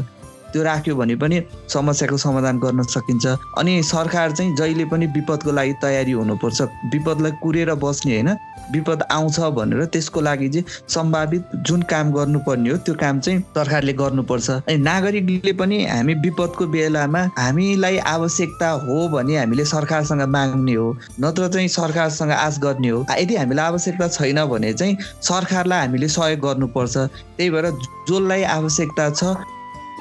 [0.56, 3.26] त्यो राख्यो भने पनि समस्याको समाधान गर्न सकिन्छ।
[3.60, 6.62] अनि सरकार चाहिँ जहिले पनि विपदको लागि तयारी हुनुपर्छ।
[6.96, 8.30] विपदलाई कुरेर बस्ने होइन
[8.66, 13.94] विपद आउँछ भनेर त्यसको लागि चाहिँ सम्भावित जुन काम गर्नुपर्ने हो त्यो काम चाहिँ सरकारले
[13.94, 20.88] गर्नुपर्छ। अनि नागरिकले पनि हामी विपदको बेलामा हामीलाई आवश्यकता हो भने हामीले सरकारसँग माग्ने हो
[21.20, 26.40] नत्र चाहिँ सरकारसँग आश गर्ने हो। यदि हामीलाई आवश्यकता छैन भने चाहिँ सरकारलाई हामीले सहयोग
[26.40, 27.70] गर्नुपर्छ। त्यही भएर
[28.10, 29.36] जसलाई आवश्यकता छ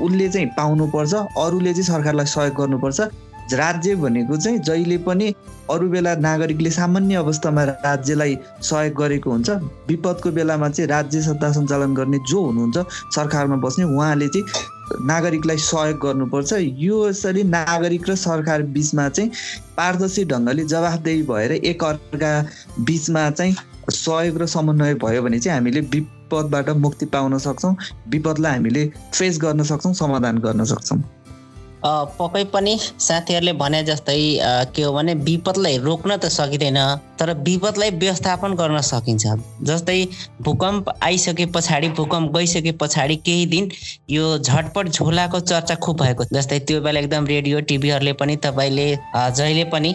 [0.03, 3.01] उसले चाहिँ पाउनुपर्छ अरूले चाहिँ सरकारलाई सहयोग गर्नुपर्छ।
[3.53, 5.34] राज्य भनेको चाहिँ जहिले पनि
[5.70, 9.51] अरू बेला नागरिकले सामान्य अवस्थामा राज्यलाई सहयोग गरेको हुन्छ
[9.88, 15.99] विपदको बेलामा चाहिँ राज्य सत्ता सञ्चालन गर्ने जो हुनुहुन्छ सरकारमा बस्ने उहाँले चाहिँ नागरिकलाई सहयोग
[15.99, 19.30] गर्नुपर्छ। यो यसरी नागरिक र सरकार बिचमा चाहिँ
[19.76, 22.32] पारदर्शी ढङ्गले जवाफदेही भएर एक अर्का
[22.80, 23.57] बिचमा चाहिँ
[23.90, 25.80] सहयोग र समन्वय भयो भने चाहिँ हामीले
[26.25, 27.75] विपदबाट मुक्ति पाउन सक्छौँ
[28.09, 31.03] विपदलाई हामीले फेस गर्न सक्छौँ समाधान गर्न सक्छौँ।
[31.85, 34.16] पक्कै पनि साथीहरूले भने जस्तै
[34.75, 36.79] के हो भने विपदलाई रोक्न त सकिँदैन
[37.20, 39.27] तर विपदलाई व्यवस्थापन गर्न सकिन्छ।
[39.68, 39.99] जस्तै
[40.43, 43.70] भूकम्प आइसके पछाडि भूकम्प गइसके पछाडि केही दिन
[44.11, 49.64] यो झटपट झोलाको चर्चा खुब भएको जस्तै त्यो बेला एकदम रेडियो टिभीहरूले पनि तपाईँले जहिले
[49.77, 49.95] पनि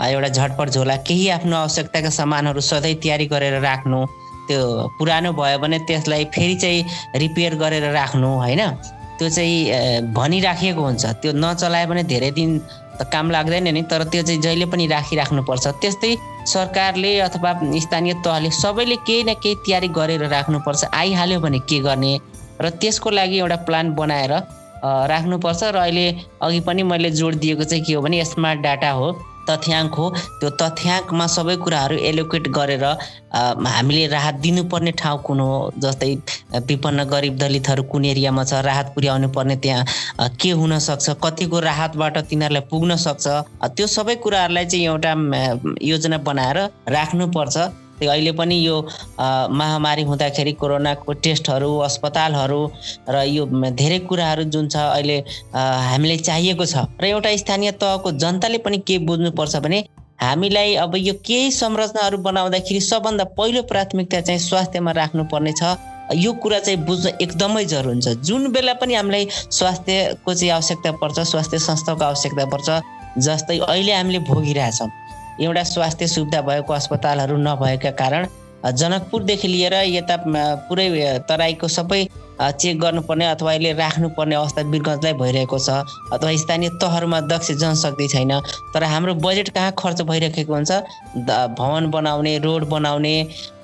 [0.00, 4.04] एउटा झटपट झोला केही आफ्नो आवश्यकताका सामानहरू सधैँ तयारी गरेर राख्नु
[4.50, 4.62] त्यो
[4.98, 6.84] पुरानो भयो भने त्यसलाई फेरि चाहिँ
[7.22, 8.62] रिपेयर गरेर राख्नु होइन?
[9.18, 12.58] त्यो चाहिँ भनिराखिएको हुन्छ। त्यो नचलायो भने धेरै दिन
[12.98, 16.12] त काम लाग्दैन नि तर त्यो चाहिँ जहिले पनि राखिराख्नुपर्छ त्यस्तै
[16.50, 17.50] सरकारले अथवा
[17.84, 22.12] स्थानीय तहले सबैले केही न केही तयारी गरेर राख्नुपर्छ आइहाल्यो भने के गर्ने?
[22.60, 24.32] र त्यसको लागि एउटा प्लान बनाएर
[24.84, 26.06] राख्नुपर्छ र अहिले
[26.42, 29.08] अघि पनि मैले जोड दिएको चाहिँ के हो भने स्मार्ट डाटा हो।
[29.50, 30.06] तथ्याङ्क हो।
[30.40, 32.84] त्यो तथ्याङ्कमा सबै कुराहरू एलोकेट गरेर
[33.34, 35.72] हामीले राहत दिनुपर्ने ठाउँ कुन हो?
[35.82, 36.14] जस्तै
[36.68, 38.52] विपन्न गरिब दलितहरू कुन एरियामा छ?
[38.68, 39.84] राहत पुर्याउनु पर्ने त्यहाँ
[40.40, 43.26] के हुनसक्छ कतिको राहतबाट तिनीहरूलाई पुग्न सक्छ?
[43.76, 45.12] त्यो सबै कुराहरूलाई चाहिँ एउटा
[45.82, 46.58] योजना बनाएर
[46.96, 47.56] राख्नुपर्छ।
[48.06, 48.76] अहिले पनि यो
[49.52, 52.60] महामारी हुँदाखेरि कोरोनाको टेस्टहरू अस्पतालहरू
[53.08, 53.46] र यो
[53.76, 55.18] धेरै कुराहरू जुन छ अहिले
[55.54, 59.84] हामीलाई चाहिएको छ र एउटा स्थानीय तहको जनताले पनि के बुझ्नुपर्छ भने
[60.22, 65.76] हामीलाई अब यो केही संरचनाहरू बनाउँदाखेरि सबभन्दा पहिलो प्राथमिकता चाहिँ स्वास्थ्यमा राख्नुपर्ने छ।
[66.16, 71.18] यो कुरा चाहिँ बुझ्न एकदमै जरुरी हुन्छ। जुन बेला पनि हामीलाई स्वास्थ्यको चाहिँ आवश्यकता पर्छ
[71.32, 72.68] स्वास्थ्य संस्थाको आवश्यकता पर्छ
[73.24, 74.88] जस्तै अहिले हामीले भोगिरहेछौँ।
[75.42, 78.26] एउटा स्वास्थ्य सुविधा भएको अस्पतालहरू नभएका कारण
[78.76, 80.16] जनकपुरदेखि लिएर यता
[80.68, 80.88] पुरै
[81.28, 82.04] तराईको सबै
[82.40, 85.70] चेक गर्नुपर्ने अथवा अहिले राख्नुपर्ने अवस्था वीरगञ्जलाई भइरहेको छ
[86.12, 88.32] अथवा स्थानीय तहहरूमा दक्ष जनशक्ति छैन।
[88.74, 90.72] तर हाम्रो बजेट कहाँ खर्च भइरहेको हुन्छ?
[91.58, 93.14] भवन बनाउने रोड बनाउने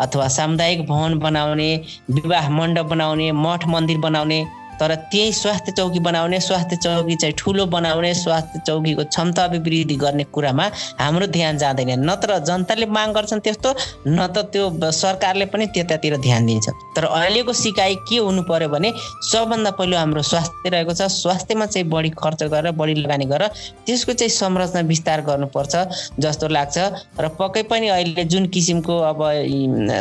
[0.01, 1.71] अथवा सामुदायिक भवन बनाउने
[2.11, 4.45] विवाह मण्डप बनाउने मठ मन्दिर बनाउने
[4.81, 10.25] तर त्यही स्वास्थ्य चौकी बनाउने स्वास्थ्य चौकी चाहिँ ठुलो बनाउने स्वास्थ्य चौकीको क्षमता अभिवृद्धि गर्ने
[10.35, 10.71] कुरामा
[11.01, 13.75] हाम्रो ध्यान जाँदैन। नत्र जनताले माग गर्छन् त्यस्तो
[14.07, 18.93] न त त्यो सरकारले पनि त्यतातिर ध्यान दिन्छ। तर अहिलेको सिकाइ के हुनु पर्यो भने
[19.33, 23.49] सबभन्दा पहिलो हाम्रो स्वास्थ्य रहेको छ। स्वास्थ्यमा चाहिँ बढी खर्च गरेर बढी लगानी गरेर
[23.87, 25.75] त्यसको चाहिँ संरचना विस्तार गर्नुपर्छ
[26.21, 26.77] जस्तो लाग्छ।
[27.21, 29.21] र पक्कै पनि अहिले जुन किसिमको अब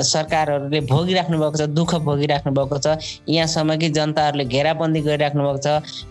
[0.04, 2.88] सरकारहरूले भोगिराख्नु भएको छ दुःख भोगिराख्नु भएको छ
[3.30, 5.68] यहाँसम्म कि जनताहरूले घेराबन्दी गरिराख्नु भएको छ।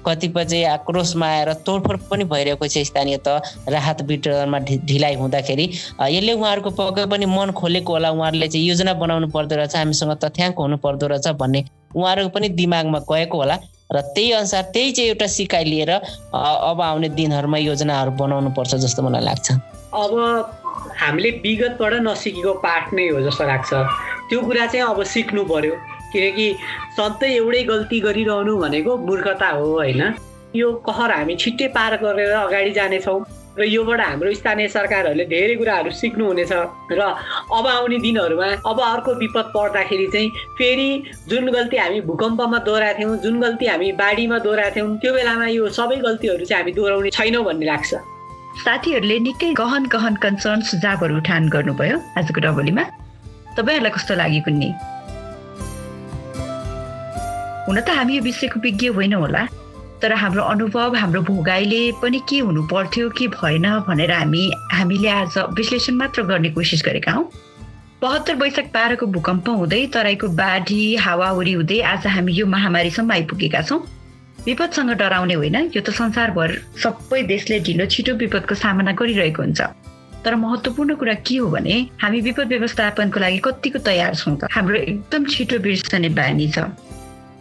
[0.07, 5.65] कतिपय चाहिँ आक्रोशमा आएर तोडफोड पनि भइरहेको छ स्थानीय त। राहत वितरणमा ढिलाइ हुँदाखेरि
[5.99, 10.59] यसले उहाँहरूको पक्कै पनि मन खोलेको होला। उहाँहरूले चाहिँ योजना बनाउनु पर्दो रहेछ हामीसँग तथ्याङ्क
[10.59, 13.57] हुनु पर्दो रहेछ भन्ने उहाँहरूको पनि दिमागमा गएको होला।
[13.93, 19.03] र त्यही अनुसार त्यही चाहिँ एउटा सिकाइ लिएर अब आउने दिनहरूमा योजनाहरू बनाउनु पर्छ जस्तो
[19.03, 19.49] मलाई लाग्छ।
[19.95, 20.13] अब
[21.01, 23.71] हामीले विगतबाट नसिकेको पाठ नै हो जस्तो लाग्छ।
[24.31, 25.75] त्यो कुरा चाहिँ अब सिक्नु पर्यो।
[26.15, 26.47] किनकि
[26.97, 30.03] सधैँ एउटै गल्ती गरिरहनु भनेको मूर्खता हो होइन?
[30.57, 33.21] यो कहर हामी छिट्टै पार गरेर अगाडि जानेछौँ
[33.59, 36.53] र योबाट हाम्रो स्थानीय सरकारहरूले धेरै कुराहरू सिक्नुहुनेछ
[36.91, 37.03] र
[37.55, 40.89] अब आउने दिनहरूमा अब अर्को विपद पर्दाखेरि चाहिँ फेरि
[41.31, 45.69] जुन गल्ती हामी भूकम्पमा दोहोऱ्याएको थियौँ जुन गल्ती हामी बाढीमा दोहोऱ्याएको थियौँ त्यो बेलामा यो
[45.79, 47.95] सबै गल्तीहरू चाहिँ हामी दोहोऱ्याउने छैनौँ भन्ने लाग्छ।
[48.65, 52.85] साथीहरूले निकै गहन गहन कन्सर्न सुझावहरू उठान गर्नुभयो आजको डबलीमा।
[53.55, 54.71] तपाईँहरूलाई कस्तो लाग्यो कुन्नी?
[57.67, 59.43] हुन त हामी यो विषयको विज्ञ होइनौँ होला।
[60.03, 65.39] तर हाम्रो अनुभव हाम्रो भोगाइले पनि के हुनु पर्थ्यो के भएन भनेर हामी हामीले आज
[65.57, 67.25] विश्लेषण मात्र गर्ने कोसिस गरेका हौँ।
[68.03, 73.81] बहत्तर वैशाख बाह्रको भूकम्प हुँदै तराईको बाढी हावाहुरी हुँदै आज हामी यो महामारीसम्म आइपुगेका छौँ।
[74.45, 76.51] विपदसँग डराउने होइन यो त संसारभर
[76.85, 79.61] सबै देशले ढिलो छिटो विपदको सामना गरिरहेको हुन्छ।
[80.25, 84.77] तर महत्त्वपूर्ण कुरा के हो भने हामी विपद व्यवस्थापनको लागि कतिको तयार छौँ त। हाम्रो
[84.93, 86.69] एकदम छिटो बिर्सने बानी छ।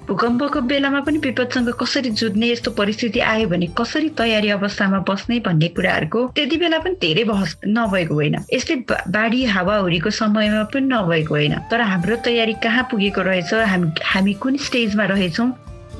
[0.03, 5.67] भूकम्पको बेलामा पनि विपदसँग कसरी जुझ्ने यस्तो परिस्थिति आयो भने कसरी तयारी अवस्थामा बस्ने भन्ने
[5.71, 8.75] कुराहरूको त्यति बेला पनि धेरै बहस नभएको होइन। यस्तै
[9.07, 14.57] बाढी हावाहुरीको समयमा पनि नभएको होइन। तर हाम्रो तयारी कहाँ पुगेको रहेछ हामी हामी कुन
[14.59, 15.47] स्टेजमा रहेछौँ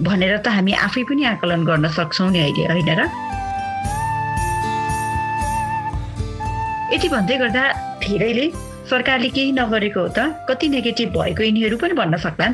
[0.04, 3.08] भनेर त हामी आफै पनि आकलन गर्न सक्छौँ नि अहिले होइन र?
[6.92, 7.64] यति भन्दै गर्दा
[8.04, 8.46] धेरैले
[8.92, 10.20] सरकारले केही नगरेको हो त?
[10.50, 12.54] कति नेगेटिभ भएको यिनीहरू पनि भन्न सक्लान्?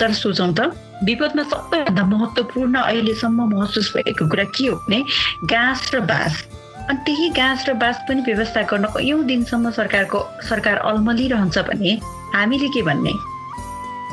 [0.00, 0.72] तर सोचौँ त
[1.04, 5.02] विपदमा सबैभन्दा महत्त्वपूर्ण अहिलेसम्म महसुस भएको कुरा के हो भने
[5.44, 6.42] घाँस र बाँस।
[6.88, 11.92] अनि त्यही घाँस र बाँस पनि व्यवस्था गर्न कैयौँ दिनसम्म सरकारको सरकार अल्मलिरहन्छ भने
[12.34, 13.12] हामीले के भन्ने?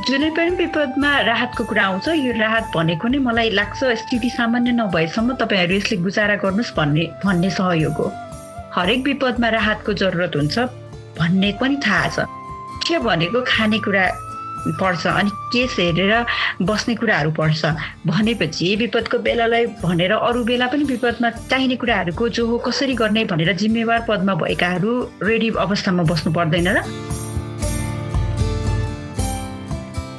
[0.07, 5.35] जुनै पनि विपदमा राहतको कुरा आउँछ यो राहत भनेको नै मलाई लाग्छ स्थिति सामान्य नभएसम्म
[5.39, 8.11] तपाईँहरू यसले गुजारा गर्नुहोस् भन्ने भन्ने सहयोग हो।
[8.75, 10.59] हरेक विपदमा राहतको जरुरत हुन्छ
[11.19, 12.25] भन्ने पनि थाहा छ।
[12.83, 14.03] के भनेको खानेकुरा
[14.67, 16.25] पर्छ अनि केस हेरेर
[16.61, 17.65] बस्ने कुराहरू पर्छ।
[18.07, 23.53] भनेपछि विपदको बेलालाई भनेर अरू बेला पनि विपदमा चाहिने कुराहरूको जो हो कसरी गर्ने भनेर
[23.55, 24.91] जिम्मेवार पदमा भएकाहरू
[25.23, 27.22] रेडी अवस्थामा बस्नु पर्दैन र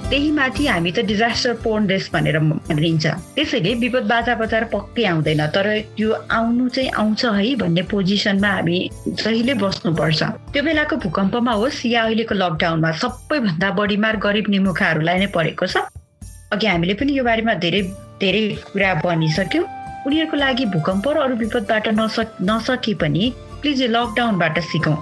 [0.08, 5.40] त्यही माथि हामी त डिजास्टर पोर्न देश भनेर भनिन्छ त्यसैले विपद बाजा बजार पक्कै आउँदैन
[5.54, 11.80] तर त्यो आउनु चाहिँ आउँछ है भन्ने पोजिसनमा हामी जहिले बस्नुपर्छ। त्यो बेलाको भूकम्पमा होस्
[11.86, 15.76] या अहिलेको लकडाउनमा सबैभन्दा बढी मार गरिब निमुखाहरूलाई नै परेको छ।
[16.52, 17.82] अघि हामीले पनि यो बारेमा धेरै
[18.20, 19.64] धेरै कुरा भनिसक्यौँ।
[20.06, 24.96] उनीहरूको लागि भूकम्प र अरू विपदबाट नसक नसके पनि प्लिज यो लकडाउनबाट सिकौँ।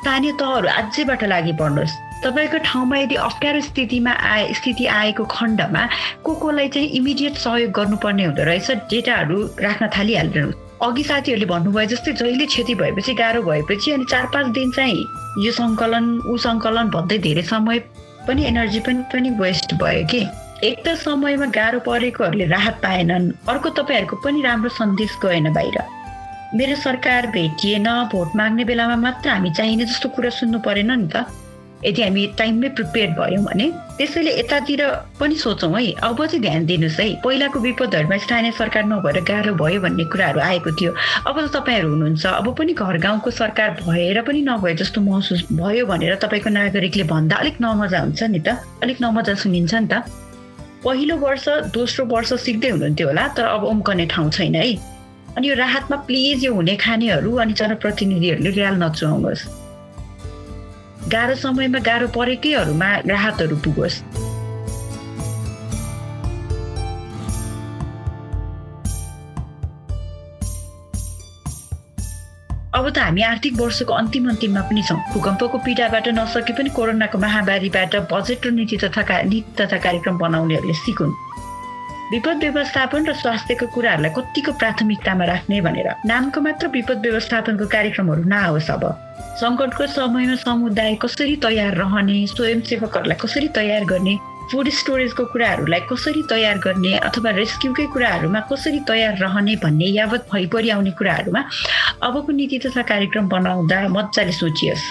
[0.00, 1.94] स्थानीय तहहरू अझैबाट लागि पर्नुहोस्
[2.24, 5.88] तपाईँको ठाउँमा यदि अप्ठ्यारो स्थितिमा आए स्थिति आएको खण्डमा
[6.24, 10.46] को कोलाई चाहिँ इमिडिएट सहयोग गर्नुपर्ने हुँदो रहेछ डेटाहरू राख्न थालिहाल्नु
[10.86, 15.04] अघि साथीहरूले भन्नुभयो जस्तै जहिले क्षति भएपछि गाह्रो भएपछि अनि चार पाँच दिन चाहिँ
[15.44, 17.78] यो सङ्कलन ऊ सङ्कलन भन्दै धेरै समय
[18.26, 20.20] पनि एनर्जी पनि पनि वेस्ट भयो कि।
[20.64, 25.78] एक त समयमा गाह्रो परेकोहरूले राहत पाएनन्। अर्को तपाईँहरूको पनि राम्रो सन्देश गएन बाहिर।
[26.58, 31.24] मेरो सरकार भेटिएन भोट माग्ने बेलामा मात्र हामी चाहिने जस्तो कुरा सुन्नु परेन नि त।
[31.86, 33.66] यदि हामी टाइममै प्रिपेयर भयौँ भने
[33.96, 34.82] त्यसैले यतातिर
[35.20, 39.80] पनि सोचौँ है। अब चाहिँ ध्यान दिनुहोस् है। पहिलाको विपदहरूमा स्थानीय सरकार नभएर गाह्रो भयो
[39.80, 40.92] भन्ने कुराहरू आएको थियो।
[41.26, 45.86] अब त तपाईँहरू हुनुहुन्छ। अब पनि घर गाउँको सरकार भएर पनि नभए जस्तो महसुस भयो
[45.86, 50.02] भनेर तपाईँको नागरिकले भन्दा अलिक नमजा हुन्छ नि त। अलिक नमजा सुनिन्छ नि त।
[50.84, 54.74] पहिलो वर्ष दोस्रो वर्ष सिक्दै हुनुहुन्थ्यो होला तर अब उम्कने ठाउँ छैन है।
[55.36, 59.65] अनि यो राहतमा प्लिज यो हुने खानेहरू अनि जनप्रतिनिधिहरूले ऱ्याल नचुहाउनुहोस्।
[61.08, 63.98] गाह्रो समयमा गाह्रो परेकैहरूमा राहतहरू पुगोस्।
[72.74, 77.94] अब त हामी आर्थिक वर्षको अन्तिम अन्तिममा पनि छौँ। भूकम्पको पीडाबाट नसके पनि कोरोनाको महामारीबाट
[78.12, 81.14] बजेट र नीति तथा नीति तथा कार्यक्रम बनाउनेहरूले सिकुन्।
[82.10, 88.70] विपद व्यवस्थापन र स्वास्थ्यको कुराहरूलाई कतिको प्राथमिकतामा राख्ने भनेर नामको मात्र विपद व्यवस्थापनको कार्यक्रमहरू नआओस्
[88.70, 88.84] अब।
[89.42, 94.14] सङ्कटको समयमा समुदाय कसरी तयार रहने स्वयंसेवकहरूलाई कसरी तयार गर्ने
[94.52, 100.70] फुड स्टोरेजको कुराहरूलाई कसरी तयार गर्ने अथवा रेस्क्युकै कुराहरूमा कसरी तयार रहने भन्ने यावत भइपरि
[100.70, 101.42] आउने कुराहरूमा
[102.06, 104.84] अबको नीति तथा कार्यक्रम बनाउँदा मजाले सोचियोस्।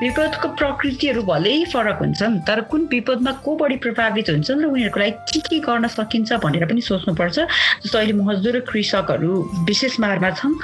[0.00, 5.16] विपदको प्रकृतिहरू भलै फरक हुन्छन् तर कुन विपदमा को बढी प्रभावित हुन्छन् र उनीहरूको लागि
[5.32, 7.36] के के गर्न सकिन्छ भनेर पनि सोच्नुपर्छ।
[7.84, 9.32] जस्तो अहिले मजदुर र कृषकहरू
[9.68, 10.54] विशेष मारमा छन्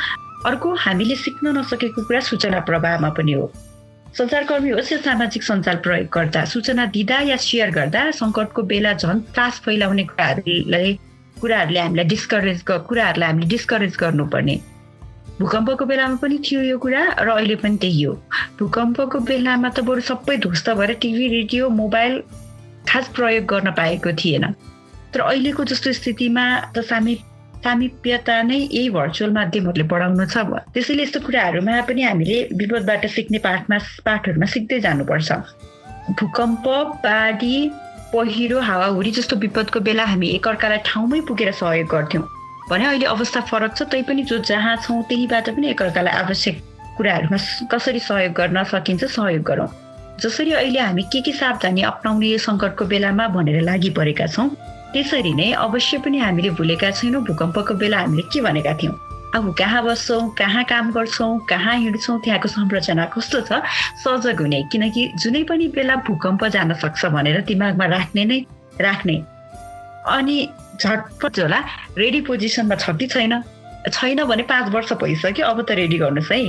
[0.49, 3.45] अर्को हामीले सिक्न नसकेको कुरा सूचना प्रवाहमा पनि हो।
[4.17, 9.21] सञ्चारकर्मी होस् या सामाजिक सञ्जाल प्रयोग गर्दा सूचना दिँदा या सेयर गर्दा सङ्कटको बेला झन्
[9.37, 10.99] त्रास फैलाउने कुराहरूलाई
[11.41, 14.57] कुराहरूले हामीलाई डिस्करेज कुराहरूलाई हामीले डिस्करेज गर्नुपर्ने।
[15.41, 18.13] भूकम्पको बेलामा पनि थियो यो कुरा र अहिले पनि त्यही हो।
[18.59, 22.23] भूकम्पको बेलामा त बरु सबै ध्वस्त भएर टिभी रेडियो मोबाइल
[22.89, 24.45] खास प्रयोग गर्न पाएको थिएन।
[25.13, 27.15] तर अहिलेको जस्तो स्थितिमा त सामी
[27.65, 30.37] सामिप्यता नै यही भर्चुअल माध्यमहरूले बढाउनु छ।
[30.73, 35.29] त्यसैले यस्तो कुराहरूमा पनि हामीले विपदबाट सिक्ने पाठमा पाठहरूमा सिक्दै जानुपर्छ।
[36.21, 36.67] भूकम्प
[37.05, 37.57] बाढी
[38.15, 42.25] पहिरो हावाहुरी जस्तो विपदको बेला हामी एकअर्कालाई ठाउँमै पुगेर सहयोग गर्थ्यौँ।
[42.71, 46.63] भने अहिले अवस्था फरक छ तैपनि जो जहाँ छौँ त्यहीबाट पनि एकअर्कालाई आवश्यक
[46.97, 47.39] कुराहरूमा
[47.71, 49.69] कसरी सहयोग गर्न सकिन्छ सहयोग गरौँ।
[50.21, 54.49] जसरी अहिले हामी के के सावधानी अप्नाउने सङ्कटको बेलामा भनेर लागि परेका छौँ
[54.93, 58.95] त्यसरी नै अवश्य पनि हामीले भुलेका छैनौँ भूकम्पको बेला हामीले के भनेका थियौँ?
[59.35, 63.63] अब कहाँ बस्छौँ कहाँ काम गर्छौँ कहाँ हिँड्छौँ त्यहाँको संरचना कस्तो छ
[64.03, 68.39] सजग हुने किनकि जुनै पनि बेला भूकम्प जान सक्छ भनेर दिमागमा राख्ने नै
[68.81, 69.36] राख्ने।
[70.07, 70.49] अनि
[70.81, 71.59] झटपट होला।
[71.99, 73.43] रेडी पोजिसनमा छ कि छैन?
[73.93, 76.41] छैन भने पाँच वर्ष भइसक्यो अब त रेडी गर्नुहोस् है।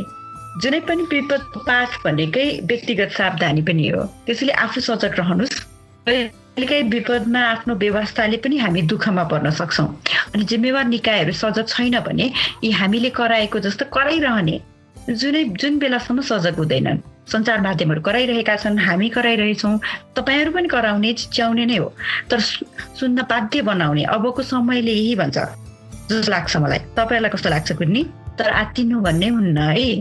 [0.62, 5.56] जुनै पनि विपद पाठ भनेकै व्यक्तिगत सावधानी पनि हो। त्यसैले आफू सजग रहनुहोस्।
[6.08, 9.88] कहिलेकाहीँ विपदमा आफ्नो व्यवस्थाले पनि हामी दुःखमा पर्न सक्छौँ।
[10.34, 12.32] अनि जिम्मेवार निकायहरू सजग छैन भने
[12.64, 14.60] यी हामीले कराएको जस्तो कराइरहने
[15.10, 16.98] जुनै जुन बेलासम्म सजग हुँदैनन्।
[17.28, 19.80] सञ्चार माध्यमहरू कराइरहेका छन् हामी कराइरहेछौँ
[20.16, 21.92] तपाईँहरू पनि कराउने चिच्याउने नै हो।
[22.32, 25.38] तर सुन्न बाध्य बनाउने अबको समयले यही भन्छ।
[26.08, 28.04] जस्तो लाग्छ मलाई। तपाईँहरूलाई कस्तो लाग्छ कुर्नी
[28.40, 29.92] तर आत्तिनु भन्ने हुन्न है?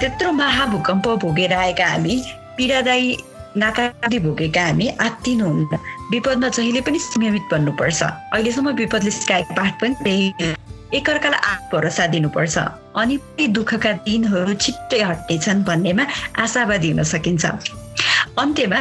[0.00, 2.14] त्यत्रो महाभूकम्प भोगेर आएका हामी
[2.56, 3.16] पीडादायी
[3.56, 5.78] नाकादी भोगेका हामी आत्तिनुहुन्न
[6.12, 10.54] विपदमा जहिले पनि संयमित बन्नुपर्छ। अहिलेसम्म विपदले सिकाएको पाठ पनि त्यही
[10.94, 12.58] एकअर्कालाई भरोसा दिनुपर्छ।
[12.96, 13.18] अनि
[13.48, 16.04] दुःखका दिनहरू छिट्टै हट्नेछन् भन्नेमा
[16.42, 17.44] आशावादी हुन सकिन्छ।
[18.38, 18.80] अन्त्यमा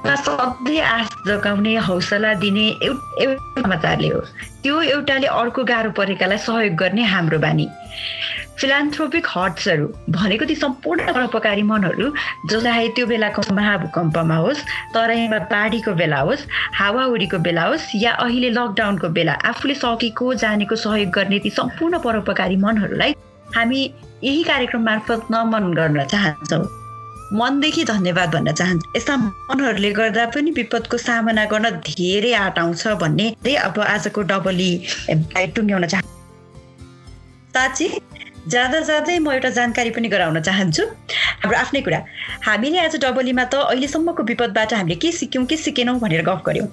[0.00, 4.20] सधैँ आश जगाउने हौसला दिने एउटा समाचारले हो।
[4.62, 7.66] त्यो एउटाले अर्को गाह्रो परेकालाई सहयोग गर्ने हाम्रो बानी।
[8.60, 9.86] फिलान्थ्रोपिक हर्ट्सहरू
[10.16, 12.08] भनेको ती सम्पूर्ण परोपकारी मनहरू
[12.50, 16.44] जसलाई त्यो बेलाको महाभूकम्पमा होस् तराईमा बाढीको बेला होस्
[16.80, 22.56] हावाहुरीको बेला होस् या अहिले लकडाउनको बेला आफूले सकेको जानेको सहयोग गर्ने ती सम्पूर्ण परोपकारी
[22.66, 23.14] मनहरूलाई
[23.56, 23.80] हामी
[24.24, 26.66] यही कार्यक्रम मार्फत नमन गर्न चाहन्छौँ।
[27.32, 33.54] मनदेखि धन्यवाद भन्न चाहन्छु। यस्ता मनहरूले गर्दा पनि विपदको सामना गर्न धेरै आँट आउँछ भन्ने।
[33.56, 34.70] अब आजको डबली
[35.56, 36.18] टुङ्ग्याउन चाहन्छु
[37.54, 37.86] साँच्ची
[38.48, 40.84] जाँदा जाँदै म एउटा जानकारी पनि गराउन चाहन्छु।
[41.44, 41.98] हाम्रो आफ्नै कुरा।
[42.40, 46.68] हामीले आज डबलीमा त अहिलेसम्मको विपदबाट हामीले के सिक्यौँ के सिकेनौँ भनेर गफ गऱ्यौँ।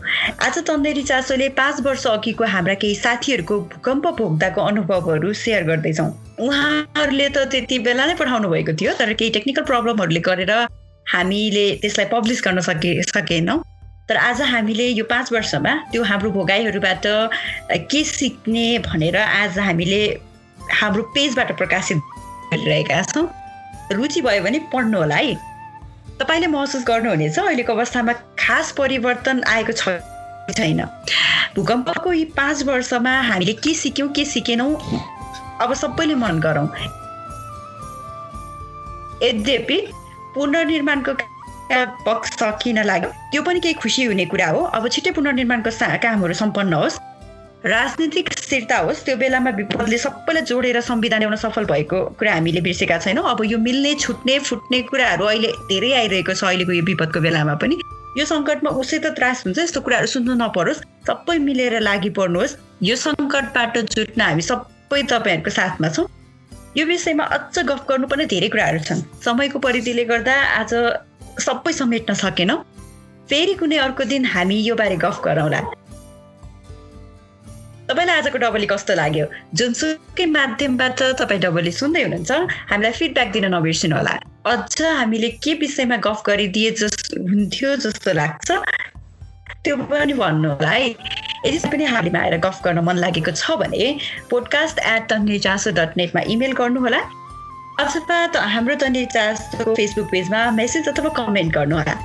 [0.47, 6.09] आज तन्देरी चासोले पाँच वर्ष अघिको हाम्रा केही साथीहरूको भूकम्प भोग्दाको अनुभवहरू सेयर गर्दैछौँ।
[6.39, 10.51] उहाँहरूले त त्यति बेला नै पठाउनु भएको थियो तर केही टेक्निकल प्रब्लमहरूले गरेर
[11.11, 13.59] हामीले त्यसलाई पब्लिस गर्न सके सकेनौँ।
[14.07, 17.05] तर आज हामीले यो पाँच वर्षमा त्यो हाम्रो भोगाइहरूबाट
[17.91, 19.99] के सिक्ने भनेर आज हामीले
[20.71, 21.97] हाम्रो पेजबाट प्रकाशित
[22.53, 23.27] गरिरहेका छौँ।
[23.91, 25.35] रुचि भयो भने पढ्नु होला है।
[26.19, 29.89] तपाईँले महसुस गर्नुहुनेछ अहिलेको अवस्थामा खास परिवर्तन आएको छ
[30.57, 30.81] छैन?
[31.55, 34.73] भूकम्पको यी पाँच वर्षमा हामीले के सिक्यौँ के सिकेनौँ
[35.61, 36.67] अब सबैले मन गरौँ।
[39.23, 39.77] यद्यपि
[40.35, 41.13] पुनर्निर्माणको
[42.05, 45.71] पक्ष सकिन लाग्यो त्यो पनि केही खुसी हुने कुरा हो। अब छिट्टै पुनर्निर्माणको
[46.03, 46.99] कामहरू सम्पन्न होस्।
[47.67, 52.97] राजनीतिक स्थिरता होस् त्यो बेलामा विपदले सबैलाई जोडेर संविधान ल्याउन सफल भएको कुरा हामीले बिर्सेका
[53.05, 57.55] छैनौँ। अब यो मिल्ने छुट्ने फुट्ने कुराहरू अहिले धेरै आइरहेको छ अहिलेको यो विपदको बेलामा
[57.63, 57.75] पनि।
[58.17, 62.95] यो सङ्कटमा उसै त त्रास हुन्छ यस्तो कुराहरू सुन्नु नपरोस्। सबै मिलेर लागि पर्नुहोस् यो
[62.95, 66.07] सङ्कटबाट जुट्न हामी सबै तपाईँहरूको साथमा छौँ।
[66.77, 70.73] यो विषयमा अझ गफ गर्नुपर्ने धेरै कुराहरू छन्। समयको परिधिले गर्दा आज
[71.45, 72.57] सबै समेट्न सकेनौँ।
[73.29, 75.61] फेरि कुनै अर्को दिन हामी यो बारे गफ गरौँला।
[77.89, 79.25] तपाईँलाई आजको डबली कस्तो लाग्यो?
[79.57, 82.31] जुनसुकै माध्यमबाट तपाईँ डबली सुन्दै हुनुहुन्छ
[82.71, 84.13] हामीलाई फिडब्याक दिन नबिर्सिनु होला
[84.51, 88.47] अझ हामीले के विषयमा गफ गरिदिए जस हुन्थ्यो जस्तो लाग्छ
[89.63, 90.89] त्यो पनि भन्नु होला है
[91.45, 93.87] यदि पनि हामीमा आएर गफ गर्न मन लागेको छ भने
[94.29, 96.99] पोडकास्ट एट तन्ने चासो डट नेटमा इमेल गर्नुहोला।
[97.83, 98.19] अथवा
[98.53, 101.95] हाम्रो तन्ने चासोको फेसबुक पेजमा मेसेज अथवा कमेन्ट गर्नुहोला।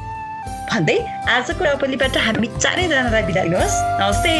[0.70, 0.99] भन्दै
[1.37, 4.35] आजको डबलीबाट हामी चारैजनालाई बिदा दिनुहोस् नमस्ते!